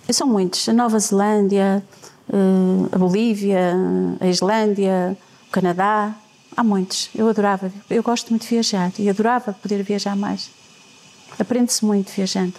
São 0.09 0.25
muitos. 0.25 0.69
A 0.69 0.73
Nova 0.73 0.97
Zelândia, 0.99 1.83
eh, 2.31 2.95
a 2.95 2.97
Bolívia, 2.97 3.75
a 4.21 4.27
Islândia, 4.27 5.17
o 5.49 5.51
Canadá. 5.51 6.15
há 6.55 6.63
muitos. 6.63 7.09
Eu 7.13 7.27
adorava, 7.27 7.69
eu 7.89 8.01
gosto 8.01 8.29
muito 8.29 8.43
de 8.43 8.47
viajar 8.47 8.89
e 8.97 9.09
adorava 9.09 9.51
poder 9.51 9.83
viajar 9.83 10.15
mais. 10.15 10.49
Aprende-se 11.37 11.83
muito 11.83 12.09
viajando. 12.13 12.55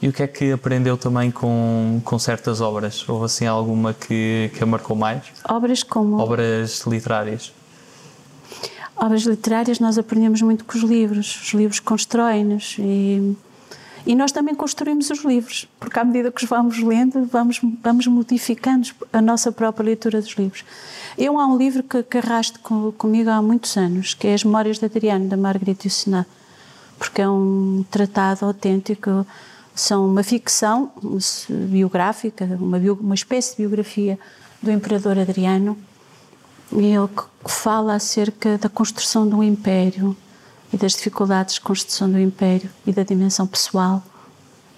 E 0.00 0.08
o 0.08 0.12
que 0.12 0.22
é 0.22 0.28
que 0.28 0.52
aprendeu 0.52 0.96
também 0.96 1.32
com, 1.32 2.00
com 2.04 2.16
certas 2.16 2.60
obras? 2.60 3.06
Houve 3.08 3.24
assim 3.24 3.46
alguma 3.46 3.92
que, 3.92 4.52
que 4.54 4.62
a 4.62 4.66
marcou 4.66 4.94
mais? 4.94 5.24
Obras 5.48 5.82
como. 5.82 6.16
Obras 6.20 6.86
literárias. 6.86 7.52
Obras 9.00 9.22
literárias 9.22 9.80
nós 9.80 9.96
aprendemos 9.96 10.42
muito 10.42 10.62
com 10.62 10.76
os 10.76 10.84
livros. 10.84 11.40
Os 11.42 11.54
livros 11.54 11.80
constroem-nos 11.80 12.76
e, 12.78 13.34
e 14.04 14.14
nós 14.14 14.30
também 14.30 14.54
construímos 14.54 15.08
os 15.08 15.24
livros, 15.24 15.66
porque 15.80 15.98
à 15.98 16.04
medida 16.04 16.30
que 16.30 16.44
os 16.44 16.48
vamos 16.48 16.78
lendo, 16.82 17.24
vamos, 17.24 17.60
vamos 17.82 18.06
modificando 18.06 18.88
a 19.10 19.22
nossa 19.22 19.50
própria 19.50 19.86
leitura 19.86 20.20
dos 20.20 20.32
livros. 20.32 20.64
Eu 21.16 21.40
há 21.40 21.46
um 21.46 21.56
livro 21.56 21.82
que, 21.82 22.02
que 22.02 22.18
arrasto 22.18 22.60
com, 22.60 22.92
comigo 22.92 23.30
há 23.30 23.40
muitos 23.40 23.74
anos, 23.78 24.12
que 24.12 24.26
é 24.28 24.34
As 24.34 24.44
Memórias 24.44 24.78
de 24.78 24.84
Adriano, 24.84 25.28
da 25.28 25.36
Margarita 25.36 25.86
Yourcenar, 25.86 26.26
porque 26.98 27.22
é 27.22 27.28
um 27.28 27.82
tratado 27.90 28.44
autêntico 28.44 29.26
são 29.74 30.06
uma 30.06 30.22
ficção 30.22 30.92
biográfica, 31.48 32.44
uma, 32.60 32.78
bio, 32.78 32.98
uma 33.00 33.14
espécie 33.14 33.52
de 33.52 33.62
biografia 33.62 34.18
do 34.62 34.70
imperador 34.70 35.18
Adriano, 35.18 35.76
ele 36.72 36.94
fala 37.46 37.94
acerca 37.94 38.58
da 38.58 38.68
construção 38.68 39.28
do 39.28 39.42
império 39.42 40.16
e 40.72 40.76
das 40.76 40.92
dificuldades 40.92 41.54
de 41.54 41.60
construção 41.60 42.10
do 42.10 42.18
império 42.18 42.70
e 42.86 42.92
da 42.92 43.02
dimensão 43.02 43.46
pessoal, 43.46 44.02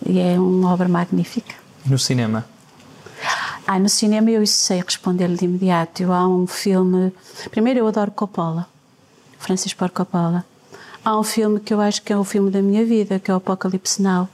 e 0.06 0.18
é 0.18 0.38
uma 0.38 0.72
obra 0.72 0.88
magnífica. 0.88 1.54
No 1.84 1.98
cinema? 1.98 2.46
Ah, 3.66 3.78
no 3.78 3.88
cinema 3.88 4.30
eu 4.30 4.46
sei 4.46 4.80
responder-lhe 4.80 5.36
de 5.36 5.44
imediato. 5.44 6.02
Eu, 6.02 6.12
há 6.12 6.26
um 6.26 6.46
filme. 6.46 7.12
Primeiro, 7.50 7.80
eu 7.80 7.86
adoro 7.86 8.10
Coppola, 8.10 8.66
Francis 9.38 9.72
Ford 9.72 9.92
Coppola. 9.92 10.44
Há 11.04 11.18
um 11.18 11.22
filme 11.22 11.60
que 11.60 11.72
eu 11.72 11.80
acho 11.80 12.02
que 12.02 12.12
é 12.12 12.16
o 12.16 12.24
filme 12.24 12.50
da 12.50 12.62
minha 12.62 12.84
vida, 12.84 13.18
que 13.18 13.30
é 13.30 13.34
o 13.34 13.36
Apocalipse 13.36 14.02
Now 14.02 14.28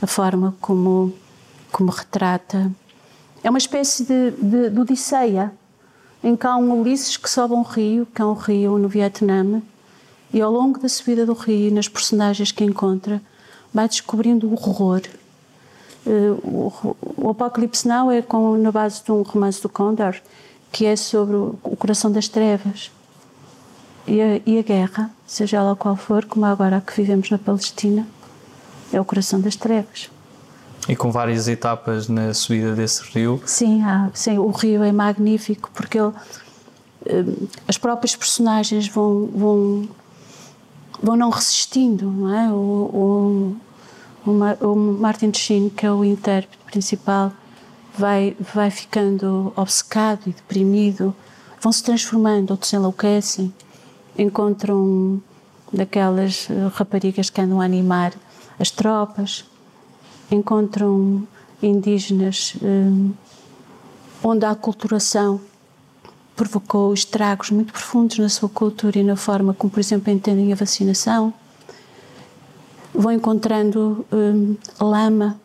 a 0.00 0.06
forma 0.06 0.54
como, 0.60 1.14
como 1.72 1.90
retrata. 1.90 2.70
É 3.42 3.50
uma 3.50 3.58
espécie 3.58 4.04
de, 4.04 4.30
de, 4.32 4.70
de 4.70 4.80
Odisseia, 4.80 5.52
em 6.24 6.34
que 6.34 6.46
há 6.46 6.56
um 6.56 6.80
Ulisses 6.80 7.18
que 7.18 7.28
sobe 7.28 7.52
um 7.52 7.60
rio, 7.60 8.06
que 8.06 8.22
é 8.22 8.24
um 8.24 8.32
rio 8.32 8.78
no 8.78 8.88
Vietnã, 8.88 9.60
e 10.32 10.40
ao 10.40 10.50
longo 10.50 10.80
da 10.80 10.88
subida 10.88 11.26
do 11.26 11.34
rio, 11.34 11.70
nas 11.70 11.86
personagens 11.86 12.50
que 12.50 12.64
encontra, 12.64 13.20
vai 13.72 13.86
descobrindo 13.86 14.48
o 14.48 14.54
horror. 14.54 15.02
Uh, 16.06 16.72
o, 17.18 17.28
Apocalipse 17.28 17.86
Now 17.86 18.10
é 18.10 18.22
com, 18.22 18.56
na 18.56 18.72
base 18.72 19.04
de 19.04 19.12
um 19.12 19.20
romance 19.20 19.60
do 19.60 19.68
Condor, 19.68 20.16
que 20.72 20.86
é 20.86 20.96
sobre 20.96 21.36
o, 21.36 21.58
o 21.62 21.76
coração 21.76 22.10
das 22.10 22.26
trevas. 22.26 22.90
E 24.06 24.20
a, 24.20 24.40
e 24.46 24.58
a, 24.58 24.62
guerra, 24.62 25.10
seja 25.26 25.58
ela 25.58 25.76
qual 25.76 25.94
for, 25.94 26.24
como 26.24 26.46
agora 26.46 26.78
a 26.78 26.80
que 26.80 26.96
vivemos 26.96 27.28
na 27.28 27.38
Palestina, 27.38 28.06
é 28.92 28.98
o 28.98 29.04
coração 29.04 29.40
das 29.40 29.56
trevas. 29.56 30.10
E 30.88 30.94
com 30.94 31.10
várias 31.10 31.48
etapas 31.48 32.08
na 32.08 32.34
subida 32.34 32.74
desse 32.74 33.02
rio? 33.12 33.42
Sim, 33.46 33.82
há, 33.82 34.10
sim 34.12 34.38
o 34.38 34.50
rio 34.50 34.82
é 34.82 34.92
magnífico 34.92 35.70
porque 35.72 35.98
ele, 35.98 36.12
eh, 37.06 37.24
as 37.66 37.78
próprias 37.78 38.14
personagens 38.14 38.86
vão, 38.88 39.26
vão, 39.34 39.88
vão 41.02 41.16
não 41.16 41.30
resistindo, 41.30 42.10
não 42.10 42.34
é? 42.34 42.50
O, 42.52 43.56
o, 44.26 44.36
o 44.60 44.76
Martin 44.76 45.32
Sheen, 45.32 45.70
que 45.70 45.86
é 45.86 45.90
o 45.90 46.04
intérprete 46.04 46.62
principal, 46.66 47.32
vai, 47.96 48.36
vai 48.38 48.70
ficando 48.70 49.52
obcecado 49.56 50.22
e 50.26 50.32
deprimido, 50.32 51.14
vão 51.60 51.72
se 51.72 51.82
transformando, 51.82 52.50
outros 52.50 52.72
enlouquecem, 52.72 53.52
encontram 54.18 55.22
daquelas 55.72 56.48
eh, 56.50 56.70
raparigas 56.74 57.30
que 57.30 57.40
andam 57.40 57.60
a 57.60 57.64
animar 57.64 58.12
as 58.58 58.70
tropas, 58.70 59.44
encontram 60.30 61.26
indígenas 61.62 62.54
um, 62.62 63.12
onde 64.22 64.44
a 64.44 64.50
aculturação 64.50 65.40
provocou 66.34 66.92
estragos 66.92 67.50
muito 67.50 67.72
profundos 67.72 68.18
na 68.18 68.28
sua 68.28 68.48
cultura 68.48 68.98
e 68.98 69.04
na 69.04 69.16
forma 69.16 69.54
como, 69.54 69.70
por 69.70 69.80
exemplo, 69.80 70.12
entendem 70.12 70.52
a 70.52 70.56
vacinação. 70.56 71.32
Vão 72.92 73.12
encontrando 73.12 74.04
um, 74.12 74.56
lama, 74.80 75.38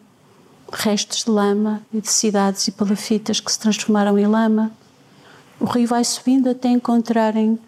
restos 0.71 1.23
de 1.23 1.31
lama 1.31 1.81
e 1.93 2.01
de 2.01 2.11
cidades 2.11 2.67
e 2.67 2.71
palafitas 2.71 3.39
que 3.39 3.51
se 3.51 3.59
transformaram 3.59 4.17
em 4.17 4.27
lama. 4.27 4.71
O 5.59 5.65
rio 5.65 5.87
vai 5.87 6.03
subindo 6.03 6.49
até 6.49 6.69
encontrarem 6.69 7.59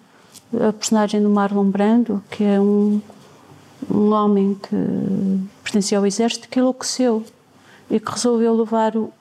a 0.54 0.72
personagem 0.72 1.22
do 1.22 1.30
Marlon 1.30 1.70
Brando, 1.70 2.24
que 2.30 2.44
é 2.44 2.60
um 2.60 3.02
um 3.94 4.12
homem 4.14 4.56
que 4.56 4.76
pertencia 5.64 5.98
ao 5.98 6.06
exército 6.06 6.48
que 6.48 6.60
enlouqueceu 6.60 7.24
e 7.90 8.00
que 8.00 8.12
resolveu 8.12 8.56
levar 8.56 8.96
o, 8.96 9.12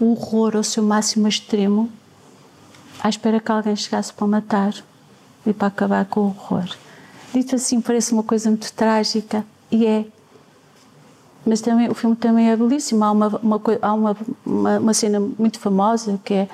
o 0.00 0.12
horror 0.12 0.56
ao 0.56 0.62
seu 0.62 0.82
máximo 0.82 1.26
extremo 1.26 1.90
à 3.02 3.08
espera 3.08 3.40
que 3.40 3.50
alguém 3.50 3.76
chegasse 3.76 4.12
para 4.12 4.26
matar 4.26 4.74
e 5.46 5.52
para 5.52 5.68
acabar 5.68 6.04
com 6.06 6.20
o 6.20 6.26
horror. 6.26 6.68
Dito 7.32 7.54
assim, 7.54 7.80
parece 7.80 8.12
uma 8.12 8.22
coisa 8.22 8.48
muito 8.50 8.72
trágica 8.72 9.44
e 9.70 9.86
é. 9.86 10.04
Mas 11.44 11.60
também, 11.60 11.88
o 11.88 11.94
filme 11.94 12.16
também 12.16 12.50
é 12.50 12.56
belíssimo. 12.56 13.04
Há, 13.04 13.12
uma, 13.12 13.28
uma, 13.42 13.60
há 13.80 13.92
uma, 13.94 14.16
uma, 14.44 14.78
uma 14.78 14.94
cena 14.94 15.20
muito 15.20 15.58
famosa 15.58 16.20
que 16.24 16.34
é 16.34 16.48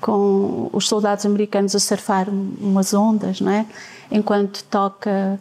com 0.00 0.68
os 0.72 0.88
soldados 0.88 1.24
americanos 1.24 1.76
a 1.76 1.78
surfar 1.78 2.28
umas 2.28 2.92
ondas, 2.92 3.40
não 3.40 3.52
é? 3.52 3.66
Enquanto 4.10 4.64
toca 4.64 5.38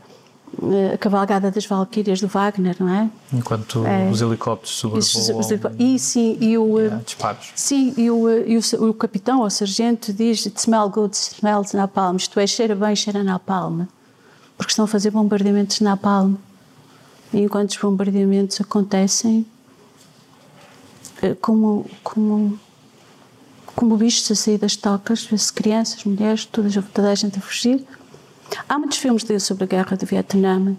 a 0.93 0.97
cavalgada 0.97 1.49
das 1.49 1.65
Valquírias 1.65 2.19
do 2.19 2.27
Wagner, 2.27 2.75
não 2.79 2.89
é? 2.89 3.09
Enquanto 3.33 3.85
é. 3.85 4.09
os 4.09 4.21
helicópteros 4.21 4.75
sobrevoam. 4.75 5.75
E 5.79 5.97
sim, 5.97 6.37
e 6.39 6.57
o 6.57 6.77
yeah, 6.77 7.01
disparos. 7.03 7.51
Sim, 7.55 7.93
e 7.97 8.11
o, 8.11 8.29
e 8.29 8.57
o, 8.57 8.89
o 8.89 8.93
capitão 8.93 9.39
ou 9.39 9.45
o 9.45 9.49
sargento 9.49 10.11
diz: 10.11 10.45
"It 10.45 10.59
smell 10.59 10.89
good, 10.89 11.15
smells 11.15 11.75
napalm". 11.75 12.17
Isto 12.17 12.39
é, 12.39 12.45
cheira 12.45 12.75
bem, 12.75 12.95
cheira 12.95 13.23
napalm, 13.23 13.85
porque 14.57 14.71
estão 14.71 14.85
a 14.85 14.87
fazer 14.87 15.11
bombardeamentos 15.11 15.79
na 15.79 15.91
napalm. 15.91 16.35
E 17.33 17.39
enquanto 17.39 17.71
os 17.71 17.77
bombardeamentos 17.77 18.59
acontecem, 18.59 19.45
eh, 21.21 21.35
como 21.41 21.85
como 22.03 22.59
como 23.73 23.95
bichos 23.95 24.29
a 24.29 24.35
sair 24.35 24.57
das 24.57 24.75
tocas, 24.75 25.23
vê-se 25.23 25.51
crianças, 25.51 26.03
mulheres, 26.03 26.45
toda, 26.45 26.69
toda 26.93 27.09
a 27.09 27.15
gente 27.15 27.39
a 27.39 27.41
fugir 27.41 27.85
Há 28.67 28.77
muitos 28.77 28.97
filmes 28.97 29.23
dele 29.23 29.39
sobre 29.39 29.63
a 29.63 29.67
guerra 29.67 29.97
do 29.97 30.05
Vietnã. 30.05 30.75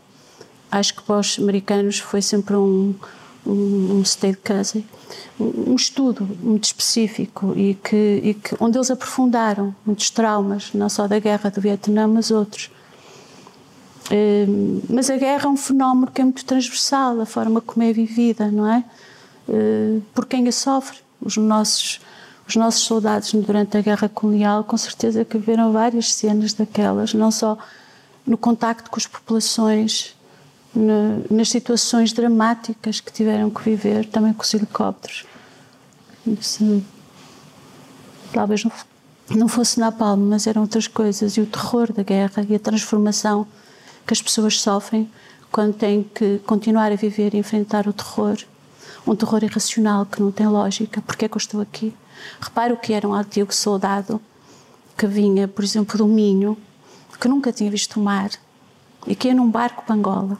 Acho 0.71 0.95
que 0.95 1.03
para 1.03 1.19
os 1.19 1.39
americanos 1.39 1.99
foi 1.99 2.23
sempre 2.23 2.57
um, 2.57 2.95
um, 3.47 3.99
um 3.99 4.03
state 4.03 4.39
cousin, 4.39 4.85
um, 5.39 5.75
estudo 5.75 6.25
muito 6.41 6.65
específico 6.65 7.53
e 7.57 7.75
que, 7.75 8.21
e 8.25 8.35
que 8.35 8.57
onde 8.59 8.79
eles 8.79 8.91
aprofundaram 8.91 9.75
muitos 9.85 10.11
traumas, 10.11 10.71
não 10.73 10.89
só 10.89 11.07
da 11.07 11.19
guerra 11.19 11.51
do 11.51 11.61
Vietnã, 11.61 12.07
mas 12.07 12.31
outros. 12.31 12.71
Uh, 14.11 14.83
mas 14.89 15.11
a 15.11 15.17
guerra 15.17 15.47
é 15.47 15.49
um 15.49 15.57
fenómeno 15.57 16.11
que 16.11 16.21
é 16.21 16.25
muito 16.25 16.45
transversal, 16.45 17.21
a 17.21 17.27
forma 17.27 17.61
como 17.61 17.85
é 17.85 17.93
vivida, 17.93 18.51
não 18.51 18.67
é? 18.67 18.85
Uh, 19.49 20.03
por 20.15 20.27
quem 20.27 20.49
a 20.49 20.53
sofre. 20.53 20.99
Os 21.21 21.37
nossos 21.37 22.01
os 22.53 22.57
nossos 22.57 22.83
soldados 22.83 23.33
durante 23.33 23.77
a 23.77 23.81
guerra 23.81 24.09
colonial, 24.09 24.63
com 24.65 24.77
certeza 24.77 25.25
que 25.25 25.39
viram 25.39 25.73
várias 25.73 26.13
cenas 26.13 26.53
daquelas, 26.53 27.15
não 27.15 27.31
só 27.31 27.57
no 28.27 28.37
contacto 28.37 28.91
com 28.91 28.99
as 28.99 29.07
populações, 29.07 30.15
no, 30.75 31.25
nas 31.31 31.49
situações 31.49 32.13
dramáticas 32.13 33.01
que 33.01 33.11
tiveram 33.11 33.49
que 33.51 33.63
viver, 33.63 34.07
também 34.07 34.33
com 34.35 34.43
os 34.43 34.53
helicópteros. 34.53 35.25
Se, 36.41 36.85
talvez 38.33 38.65
não, 38.65 38.73
não 39.31 39.49
fosse 39.49 39.81
Napalm, 39.81 40.21
mas 40.29 40.47
eram 40.47 40.63
outras 40.63 40.87
coisas. 40.87 41.37
E 41.37 41.41
o 41.41 41.47
terror 41.47 41.91
da 41.93 42.03
guerra 42.03 42.45
e 42.49 42.55
a 42.55 42.59
transformação 42.59 43.47
que 44.07 44.13
as 44.13 44.21
pessoas 44.21 44.61
sofrem 44.61 45.11
quando 45.51 45.75
têm 45.75 46.03
que 46.03 46.39
continuar 46.47 46.93
a 46.93 46.97
viver 46.97 47.35
e 47.35 47.39
enfrentar 47.39 47.89
o 47.89 47.93
terror. 47.93 48.37
Um 49.07 49.17
terror 49.17 49.43
irracional 49.43 50.07
que 50.07 50.21
não 50.21 50.31
tem 50.31 50.47
lógica. 50.47 51.01
Porque 51.03 51.25
é 51.25 51.29
que 51.29 51.35
eu 51.35 51.39
estou 51.39 51.61
aqui? 51.61 51.93
Repare 52.41 52.73
o 52.73 52.77
que 52.77 52.93
era 52.93 53.09
um 53.09 53.15
antigo 53.15 53.53
soldado 53.53 54.21
que 54.97 55.07
vinha, 55.07 55.49
por 55.49 55.65
exemplo, 55.65 55.99
do 55.99 56.07
Minho, 56.07 56.57
que 57.21 57.29
nunca 57.29 57.53
tinha 57.53 57.71
visto 57.71 58.01
o 58.01 58.03
mar 58.03 58.31
e 59.07 59.15
que 59.15 59.29
ia 59.29 59.35
num 59.35 59.51
barco 59.51 59.85
para 59.85 59.95
Angola. 59.95 60.39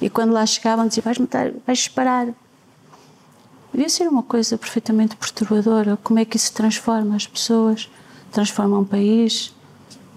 E 0.00 0.10
quando 0.10 0.32
lá 0.32 0.44
chegavam, 0.44 0.86
dizia: 0.86 1.02
Vais 1.02 1.18
matar, 1.18 1.50
vais 1.66 1.78
disparar. 1.78 2.28
Devia 3.72 3.88
ser 3.88 4.06
uma 4.06 4.22
coisa 4.22 4.56
perfeitamente 4.58 5.16
perturbadora. 5.16 5.98
Como 6.02 6.18
é 6.18 6.24
que 6.24 6.36
isso 6.36 6.52
transforma 6.52 7.16
as 7.16 7.26
pessoas, 7.26 7.90
transforma 8.30 8.78
um 8.78 8.84
país? 8.84 9.52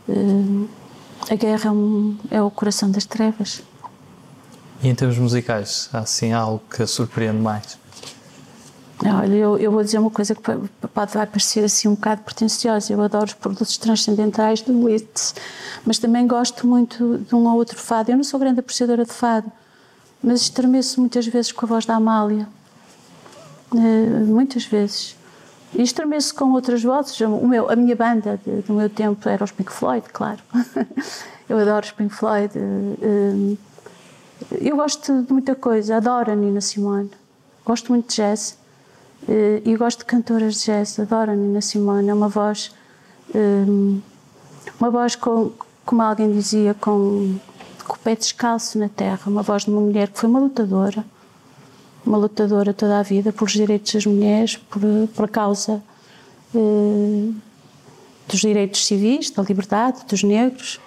Uh, 0.07 0.67
a 1.29 1.35
guerra 1.35 1.69
é, 1.69 1.71
um, 1.71 2.17
é, 2.29 2.41
o 2.41 2.51
coração 2.51 2.91
das 2.91 3.05
trevas. 3.05 3.61
E 4.81 4.89
em 4.89 4.95
termos 4.95 5.17
musicais, 5.17 5.89
há 5.91 5.99
assim 5.99 6.33
algo 6.33 6.61
que 6.69 6.83
a 6.83 6.87
surpreende 6.87 7.39
mais? 7.39 7.77
Olha, 9.05 9.35
eu, 9.35 9.57
eu, 9.57 9.71
vou 9.71 9.83
dizer 9.83 9.99
uma 9.99 10.09
coisa 10.09 10.33
que 10.33 10.41
pode 10.41 11.11
parecer 11.11 11.63
assim 11.63 11.87
um 11.87 11.93
bocado 11.93 12.21
pretenciosa. 12.23 12.91
Eu 12.91 13.01
adoro 13.01 13.25
os 13.25 13.33
produtos 13.33 13.77
transcendentais 13.77 14.61
do 14.61 14.87
Litz, 14.87 15.35
mas 15.85 15.99
também 15.99 16.25
gosto 16.25 16.65
muito 16.65 17.19
de 17.19 17.35
um 17.35 17.45
ou 17.47 17.55
outro 17.57 17.77
fado. 17.77 18.11
Eu 18.11 18.17
não 18.17 18.23
sou 18.23 18.39
grande 18.39 18.59
apreciadora 18.59 19.05
de 19.05 19.13
fado, 19.13 19.51
mas 20.21 20.41
estremeço 20.41 20.99
muitas 20.99 21.27
vezes 21.27 21.51
com 21.51 21.65
a 21.65 21.69
voz 21.69 21.85
da 21.85 21.95
Amália. 21.95 22.47
Uh, 23.71 24.25
muitas 24.25 24.65
vezes. 24.65 25.15
E 25.75 25.83
estremeço 25.83 26.33
com 26.33 26.51
outras 26.53 26.81
vozes. 26.81 27.19
O 27.21 27.47
meu, 27.47 27.69
a 27.69 27.75
minha 27.75 27.95
banda 27.95 28.39
de, 28.43 28.61
do 28.61 28.73
meu 28.73 28.89
tempo 28.89 29.29
era 29.29 29.43
os 29.43 29.51
Pink 29.51 29.71
Floyd, 29.71 30.07
claro. 30.11 30.39
eu 31.47 31.59
adoro 31.59 31.85
os 31.85 31.91
Pink 31.91 32.15
Floyd. 32.15 32.51
Uh, 32.57 33.57
eu 34.59 34.75
gosto 34.75 35.21
de 35.21 35.31
muita 35.31 35.53
coisa. 35.53 35.97
Adoro 35.97 36.31
a 36.31 36.35
Nina 36.35 36.61
Simone. 36.61 37.11
Gosto 37.63 37.91
muito 37.91 38.09
de 38.09 38.15
jazz. 38.15 38.57
Uh, 39.23 39.61
e 39.65 39.75
gosto 39.75 39.99
de 39.99 40.05
cantoras 40.05 40.55
de 40.55 40.65
jazz. 40.65 40.99
Adoro 40.99 41.31
a 41.31 41.35
Nina 41.35 41.61
Simone. 41.61 42.09
É 42.09 42.13
uma 42.13 42.29
voz... 42.29 42.71
uma 44.79 44.89
voz 44.89 45.15
com, 45.15 45.51
como 45.85 46.01
alguém 46.01 46.31
dizia, 46.31 46.73
com, 46.73 47.35
com 47.85 47.93
o 47.93 47.99
pé 47.99 48.15
descalço 48.15 48.77
na 48.79 48.89
terra. 48.89 49.21
Uma 49.27 49.41
voz 49.41 49.65
de 49.65 49.71
uma 49.71 49.81
mulher 49.81 50.09
que 50.09 50.19
foi 50.19 50.29
uma 50.29 50.39
lutadora 50.39 51.03
uma 52.07 52.17
lutadora 52.17 52.73
toda 52.73 52.99
a 52.99 53.03
vida 53.03 53.31
pelos 53.33 53.51
direitos 53.51 53.93
das 53.93 54.05
mulheres, 54.05 54.55
por, 54.55 54.81
pela 55.13 55.27
causa 55.27 55.83
eh, 56.55 57.31
dos 58.27 58.39
direitos 58.39 58.85
civis, 58.85 59.29
da 59.29 59.43
liberdade, 59.43 60.05
dos 60.07 60.23
negros, 60.23 60.79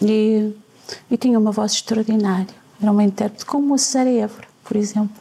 e, 0.00 0.52
e, 1.10 1.16
tinha 1.16 1.38
uma 1.38 1.50
voz 1.50 1.72
extraordinária. 1.72 2.54
Era 2.80 2.90
uma 2.90 3.04
intérprete 3.04 3.44
como 3.44 3.74
a 3.74 3.78
Cesara 3.78 4.10
Évora, 4.10 4.48
por 4.64 4.76
exemplo, 4.76 5.16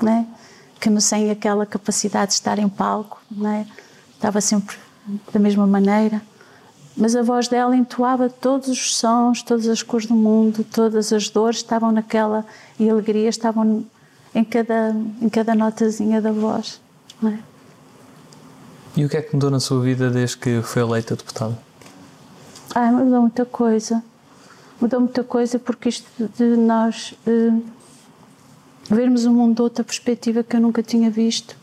né? 0.00 0.26
Não 0.90 1.00
sem 1.00 1.30
aquela 1.30 1.66
capacidade 1.66 2.28
de 2.28 2.34
estar 2.34 2.58
em 2.58 2.68
palco, 2.68 3.20
né? 3.30 3.66
estava 4.14 4.40
sempre 4.40 4.76
da 5.32 5.38
mesma 5.38 5.66
maneira, 5.66 6.20
mas 6.96 7.14
a 7.14 7.22
voz 7.22 7.46
dela 7.46 7.76
entoava 7.76 8.28
todos 8.28 8.68
os 8.68 8.96
sons, 8.96 9.42
todas 9.42 9.68
as 9.68 9.82
cores 9.82 10.06
do 10.06 10.14
mundo, 10.14 10.64
todas 10.64 11.12
as 11.12 11.28
dores 11.28 11.58
estavam 11.58 11.92
naquela 11.92 12.44
e 12.78 12.88
alegria 12.88 13.28
estavam 13.28 13.84
em 14.34 14.44
cada, 14.44 14.96
em 15.20 15.28
cada 15.28 15.54
notazinha 15.54 16.20
da 16.20 16.32
voz. 16.32 16.80
É? 17.24 17.38
E 18.96 19.04
o 19.04 19.08
que 19.08 19.16
é 19.16 19.22
que 19.22 19.34
mudou 19.34 19.50
na 19.50 19.60
sua 19.60 19.80
vida 19.82 20.10
desde 20.10 20.38
que 20.38 20.62
foi 20.62 20.82
eleita 20.82 21.14
deputada? 21.14 21.56
Ah, 22.74 22.90
mudou 22.90 23.20
muita 23.20 23.44
coisa. 23.44 24.02
Mudou 24.80 25.00
muita 25.00 25.22
coisa 25.22 25.58
porque 25.58 25.90
isto 25.90 26.06
de 26.36 26.56
nós 26.56 27.14
uh, 27.26 27.62
vermos 28.88 29.24
o 29.24 29.32
mundo 29.32 29.56
de 29.56 29.62
outra 29.62 29.84
perspectiva 29.84 30.42
que 30.42 30.56
eu 30.56 30.60
nunca 30.60 30.82
tinha 30.82 31.10
visto. 31.10 31.56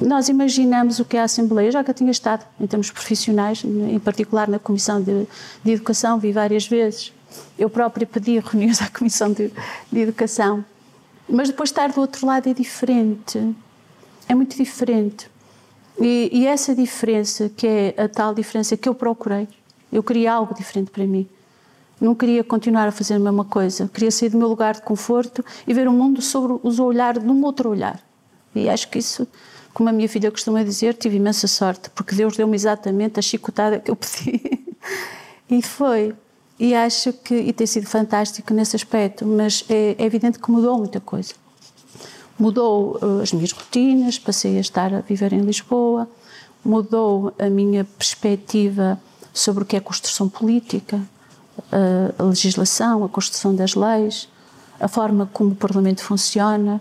Nós 0.00 0.28
imaginamos 0.28 1.00
o 1.00 1.04
que 1.04 1.16
é 1.16 1.20
a 1.20 1.24
Assembleia, 1.24 1.72
já 1.72 1.82
que 1.82 1.90
eu 1.90 1.94
tinha 1.94 2.10
estado 2.10 2.44
em 2.60 2.66
termos 2.66 2.90
profissionais, 2.90 3.64
em 3.64 3.98
particular 3.98 4.48
na 4.48 4.58
Comissão 4.58 5.02
de, 5.02 5.26
de 5.64 5.72
Educação, 5.72 6.18
vi 6.18 6.32
várias 6.32 6.66
vezes. 6.66 7.12
Eu 7.58 7.68
própria 7.68 8.06
pedi 8.06 8.38
reuniões 8.44 8.80
à 8.80 8.88
Comissão 8.88 9.32
de, 9.32 9.52
de 9.90 10.00
Educação 10.00 10.64
mas 11.28 11.48
depois 11.48 11.68
estar 11.68 11.92
do 11.92 12.00
outro 12.00 12.26
lado 12.26 12.48
é 12.48 12.54
diferente. 12.54 13.54
É 14.26 14.34
muito 14.34 14.56
diferente. 14.56 15.30
E, 16.00 16.30
e, 16.32 16.46
essa 16.46 16.74
diferença, 16.74 17.50
que 17.54 17.66
é 17.66 17.94
a 17.98 18.08
tal 18.08 18.34
diferença 18.34 18.76
que 18.76 18.88
eu 18.88 18.94
procurei, 18.94 19.46
eu 19.92 20.02
queria 20.02 20.32
algo 20.32 20.54
diferente 20.54 20.90
para 20.90 21.04
mim. 21.04 21.28
Não 22.00 22.14
queria 22.14 22.44
continuar 22.44 22.86
a 22.88 22.92
fazer 22.92 23.14
a 23.14 23.18
mesma 23.18 23.44
coisa. 23.44 23.88
Queria 23.92 24.10
sair 24.10 24.28
do 24.28 24.38
meu 24.38 24.48
lugar 24.48 24.74
de 24.74 24.82
conforto 24.82 25.44
e 25.66 25.74
ver 25.74 25.88
o 25.88 25.92
mundo 25.92 26.22
sobre 26.22 26.52
o 26.52 26.82
olhar 26.82 27.18
de 27.18 27.26
um 27.26 27.44
outro 27.44 27.70
olhar. 27.70 28.00
E 28.54 28.68
acho 28.68 28.88
que 28.88 28.98
isso, 28.98 29.26
como 29.74 29.88
a 29.88 29.92
minha 29.92 30.08
filha 30.08 30.30
costuma 30.30 30.62
dizer, 30.62 30.94
tive 30.94 31.16
imensa 31.16 31.48
sorte, 31.48 31.90
porque 31.90 32.14
Deus 32.14 32.36
deu-me 32.36 32.54
exatamente 32.54 33.18
a 33.18 33.22
chicotada 33.22 33.80
que 33.80 33.90
eu 33.90 33.96
pedi. 33.96 34.40
e 35.50 35.60
foi. 35.60 36.14
E 36.58 36.74
acho 36.74 37.12
que, 37.12 37.34
e 37.34 37.52
tem 37.52 37.66
sido 37.66 37.86
fantástico 37.86 38.52
nesse 38.52 38.74
aspecto, 38.74 39.24
mas 39.24 39.64
é, 39.68 39.94
é 39.98 40.04
evidente 40.04 40.38
que 40.38 40.50
mudou 40.50 40.78
muita 40.78 41.00
coisa. 41.00 41.34
Mudou 42.38 42.98
uh, 43.02 43.20
as 43.20 43.32
minhas 43.32 43.52
rotinas, 43.52 44.18
passei 44.18 44.56
a 44.56 44.60
estar 44.60 44.92
a 44.92 45.00
viver 45.00 45.32
em 45.32 45.40
Lisboa, 45.40 46.08
mudou 46.64 47.32
a 47.38 47.48
minha 47.48 47.84
perspectiva 47.84 49.00
sobre 49.32 49.62
o 49.62 49.66
que 49.66 49.76
é 49.76 49.80
construção 49.80 50.28
política, 50.28 51.00
a 52.18 52.22
legislação, 52.22 53.04
a 53.04 53.08
construção 53.08 53.54
das 53.54 53.74
leis, 53.74 54.28
a 54.80 54.88
forma 54.88 55.28
como 55.32 55.52
o 55.52 55.56
Parlamento 55.56 56.02
funciona, 56.02 56.80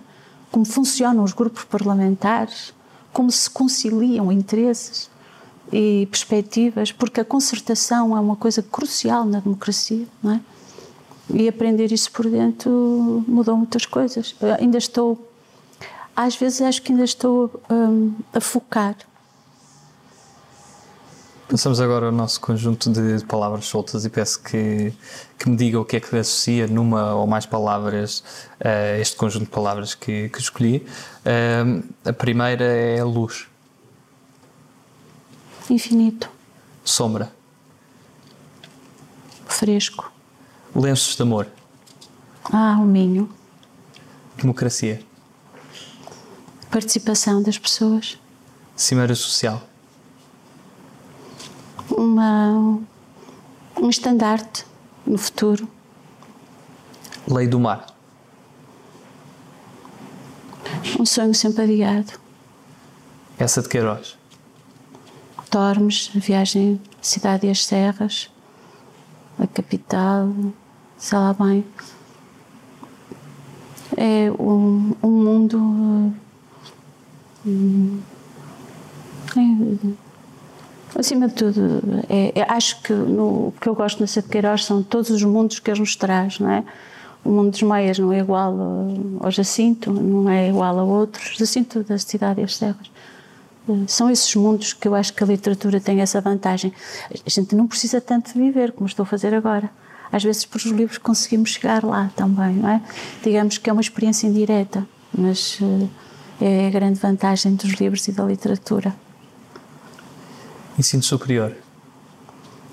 como 0.51 0.65
funcionam 0.65 1.23
os 1.23 1.33
grupos 1.33 1.63
parlamentares, 1.63 2.73
como 3.11 3.31
se 3.31 3.49
conciliam 3.49 4.31
interesses 4.31 5.09
e 5.71 6.07
perspectivas, 6.09 6.91
porque 6.91 7.19
a 7.19 7.25
concertação 7.25 8.15
é 8.15 8.19
uma 8.19 8.35
coisa 8.35 8.61
crucial 8.61 9.25
na 9.25 9.39
democracia, 9.39 10.05
não 10.21 10.33
é? 10.33 10.41
E 11.33 11.47
aprender 11.47 11.91
isso 11.91 12.11
por 12.11 12.29
dentro 12.29 13.23
mudou 13.27 13.57
muitas 13.57 13.85
coisas. 13.85 14.33
Eu 14.39 14.53
ainda 14.53 14.77
estou, 14.77 15.29
às 16.15 16.35
vezes 16.37 16.61
acho 16.61 16.81
que 16.81 16.91
ainda 16.91 17.03
estou 17.03 17.51
um, 17.69 18.13
a 18.33 18.39
focar. 18.39 18.95
Passamos 21.49 21.79
agora 21.79 22.07
ao 22.07 22.11
nosso 22.11 22.41
conjunto 22.41 22.91
de 22.91 23.23
palavras 23.23 23.65
soltas 23.67 24.03
e 24.03 24.09
peço 24.09 24.43
que, 24.43 24.93
que 25.39 25.49
me 25.49 25.55
diga 25.55 25.79
o 25.79 25.85
que 25.85 25.95
é 25.95 25.99
que 26.01 26.13
associa 26.17 26.67
numa 26.67 27.15
ou 27.15 27.25
mais 27.25 27.45
palavras 27.45 28.21
a 28.59 28.97
uh, 28.97 29.01
este 29.01 29.15
conjunto 29.15 29.45
de 29.45 29.51
palavras 29.51 29.95
que, 29.95 30.27
que 30.27 30.39
escolhi. 30.39 30.85
Uh, 31.25 31.87
a 32.03 32.11
primeira 32.11 32.65
é 32.65 33.01
luz. 33.01 33.47
Infinito. 35.69 36.29
Sombra. 36.83 37.31
Fresco. 39.45 40.11
Lenços 40.75 41.15
de 41.15 41.21
amor. 41.21 41.47
Ah, 42.43 42.77
o 42.77 42.85
Minho. 42.85 43.29
Democracia. 44.35 45.01
Participação 46.69 47.41
das 47.41 47.57
pessoas. 47.57 48.19
Cimeira 48.75 49.15
social. 49.15 49.66
Uma, 52.17 52.79
um 53.79 53.89
estandarte 53.91 54.65
no 55.05 55.19
futuro. 55.19 55.67
Lei 57.27 57.45
do 57.45 57.59
mar. 57.59 57.85
Um 60.99 61.05
sonho 61.05 61.35
sempre 61.35 61.65
adiado. 61.65 62.13
Essa 63.37 63.61
de 63.61 63.69
Queiroz. 63.69 64.17
Tormes, 65.51 66.09
a 66.15 66.17
viagem 66.17 66.81
cidade 67.03 67.45
e 67.45 67.51
as 67.51 67.63
serras, 67.63 68.31
a 69.37 69.45
capital, 69.45 70.33
sei 70.97 71.19
lá 71.19 71.33
bem. 71.35 71.63
É 73.95 74.31
um, 74.31 74.95
um 75.03 75.11
mundo. 75.11 75.59
Um, 77.45 78.01
é, 79.35 80.06
acima 80.99 81.27
de 81.27 81.33
tudo, 81.35 81.81
é, 82.09 82.39
é, 82.39 82.45
acho 82.51 82.81
que 82.81 82.93
no, 82.93 83.47
o 83.47 83.53
que 83.59 83.67
eu 83.67 83.75
gosto 83.75 83.99
na 83.99 84.07
Sede 84.07 84.27
Queiroz 84.27 84.65
são 84.65 84.81
todos 84.81 85.09
os 85.09 85.23
mundos 85.23 85.59
que 85.59 85.69
ele 85.69 85.79
nos 85.79 85.95
traz, 85.95 86.39
não 86.39 86.49
é? 86.49 86.63
O 87.23 87.29
mundo 87.29 87.51
dos 87.51 87.61
meias 87.61 87.99
não 87.99 88.13
é 88.13 88.19
igual 88.19 88.55
ao 89.19 89.29
Jacinto, 89.29 89.91
não 89.91 90.29
é 90.29 90.49
igual 90.49 90.79
a 90.79 90.83
outros. 90.83 91.35
Jacinto 91.37 91.83
da 91.83 91.97
cidade 91.97 92.39
e 92.39 92.43
as 92.43 92.55
serras 92.55 92.89
são 93.87 94.09
esses 94.09 94.33
mundos 94.35 94.73
que 94.73 94.87
eu 94.87 94.95
acho 94.95 95.13
que 95.13 95.23
a 95.23 95.27
literatura 95.27 95.79
tem 95.79 95.99
essa 95.99 96.21
vantagem. 96.21 96.71
A 97.11 97.29
gente 97.29 97.55
não 97.55 97.67
precisa 97.67 97.99
tanto 97.99 98.33
de 98.33 98.39
viver 98.39 98.71
como 98.71 98.87
estou 98.87 99.03
a 99.03 99.05
fazer 99.05 99.33
agora. 99.33 99.69
Às 100.11 100.23
vezes, 100.23 100.45
por 100.45 100.57
os 100.57 100.65
livros, 100.65 100.97
conseguimos 100.97 101.49
chegar 101.49 101.83
lá 101.83 102.09
também, 102.15 102.55
não 102.55 102.69
é? 102.69 102.81
Digamos 103.21 103.57
que 103.57 103.69
é 103.69 103.73
uma 103.73 103.81
experiência 103.81 104.25
indireta, 104.25 104.87
mas 105.15 105.59
eh, 106.39 106.63
é 106.63 106.67
a 106.67 106.69
grande 106.69 106.97
vantagem 106.97 107.55
dos 107.55 107.71
livros 107.73 108.07
e 108.07 108.13
da 108.13 108.23
literatura. 108.23 108.95
Ensino 110.77 111.01
superior? 111.01 111.55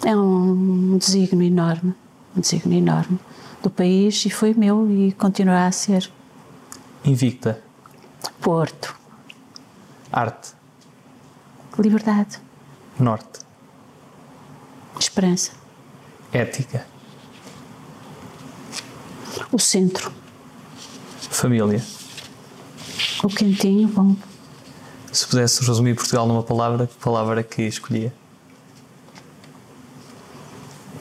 É 0.05 0.14
um 0.14 0.98
desígnio 0.98 1.46
enorme, 1.46 1.94
um 2.36 2.40
desígnio 2.40 2.78
enorme 2.78 3.18
do 3.62 3.70
país 3.70 4.26
e 4.26 4.30
foi 4.30 4.52
meu 4.52 4.90
e 4.90 5.12
continuará 5.12 5.66
a 5.66 5.72
ser. 5.72 6.11
Invicta? 7.05 7.62
Porto. 8.40 8.94
Arte? 10.12 10.52
Liberdade. 11.78 12.38
Norte. 13.00 13.40
Esperança. 15.00 15.52
Ética. 16.32 16.86
O 19.50 19.59
centro. 19.59 20.12
Família. 21.30 21.82
O 23.22 23.28
quentinho, 23.28 23.88
bom. 23.88 24.14
Se 25.14 25.26
pudesse 25.26 25.64
resumir 25.64 25.94
Portugal 25.94 26.26
numa 26.26 26.42
palavra, 26.42 26.86
que 26.86 26.94
palavra 26.96 27.42
que 27.42 27.62
escolhia? 27.62 28.12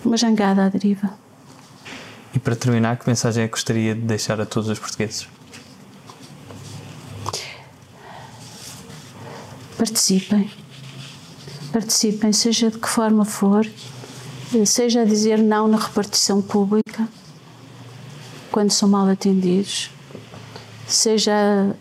Uma 0.06 0.16
jangada 0.16 0.66
à 0.66 0.70
deriva. 0.70 1.10
E 2.34 2.40
para 2.40 2.56
terminar, 2.56 2.98
que 2.98 3.10
mensagem 3.10 3.44
é 3.44 3.48
que 3.48 3.54
gostaria 3.54 3.94
de 3.94 4.02
deixar 4.02 4.40
a 4.40 4.46
todos 4.46 4.70
os 4.70 4.80
portugueses? 4.80 5.28
participem. 9.84 10.50
Participem, 11.74 12.32
seja 12.32 12.72
de 12.72 12.78
que 12.78 12.88
forma 12.88 13.26
for, 13.26 13.68
seja 14.66 15.02
a 15.02 15.06
dizer 15.06 15.40
não 15.40 15.68
na 15.68 15.78
repartição 15.78 16.42
pública, 16.42 17.06
quando 18.50 18.72
são 18.72 18.88
mal 18.88 19.10
atendidos, 19.10 19.90
seja 20.88 21.34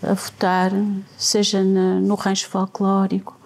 a, 0.02 0.14
votar, 0.14 0.70
seja 1.16 1.62
na, 1.62 2.00
no 2.00 2.14
rancho 2.14 2.48
folclórico, 2.48 3.36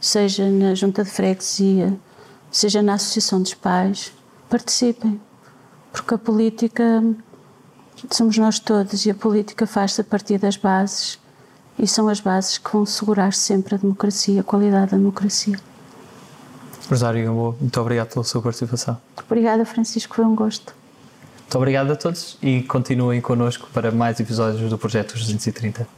seja 0.00 0.48
na 0.48 0.74
junta 0.74 1.04
de 1.04 1.10
freguesia, 1.10 1.98
seja 2.50 2.82
na 2.82 2.94
associação 2.94 3.42
dos 3.42 3.54
pais, 3.54 4.12
participem, 4.48 5.20
porque 5.92 6.14
a 6.14 6.18
política 6.18 7.02
somos 8.10 8.38
nós 8.38 8.58
todos 8.58 9.04
e 9.06 9.10
a 9.10 9.14
política 9.14 9.66
faz-se 9.66 10.00
a 10.00 10.04
partir 10.04 10.38
das 10.38 10.56
bases 10.56 11.18
e 11.78 11.86
são 11.86 12.08
as 12.08 12.20
bases 12.20 12.58
que 12.58 12.72
vão 12.72 12.84
segurar 12.84 13.32
sempre 13.32 13.74
a 13.74 13.78
democracia, 13.78 14.40
a 14.40 14.44
qualidade 14.44 14.92
da 14.92 14.96
democracia. 14.96 15.58
Rosário 16.88 17.24
Gamboa, 17.24 17.56
muito 17.60 17.80
obrigado 17.80 18.08
pela 18.08 18.24
sua 18.24 18.40
participação. 18.40 18.98
Obrigada, 19.24 19.64
Francisco, 19.64 20.14
foi 20.14 20.24
um 20.24 20.34
gosto. 20.34 20.74
Muito 21.48 21.56
obrigado 21.56 21.90
a 21.90 21.96
todos 21.96 22.36
e 22.42 22.60
continuem 22.60 23.22
connosco 23.22 23.70
para 23.72 23.90
mais 23.90 24.20
episódios 24.20 24.68
do 24.68 24.76
Projeto 24.76 25.14
230. 25.14 25.97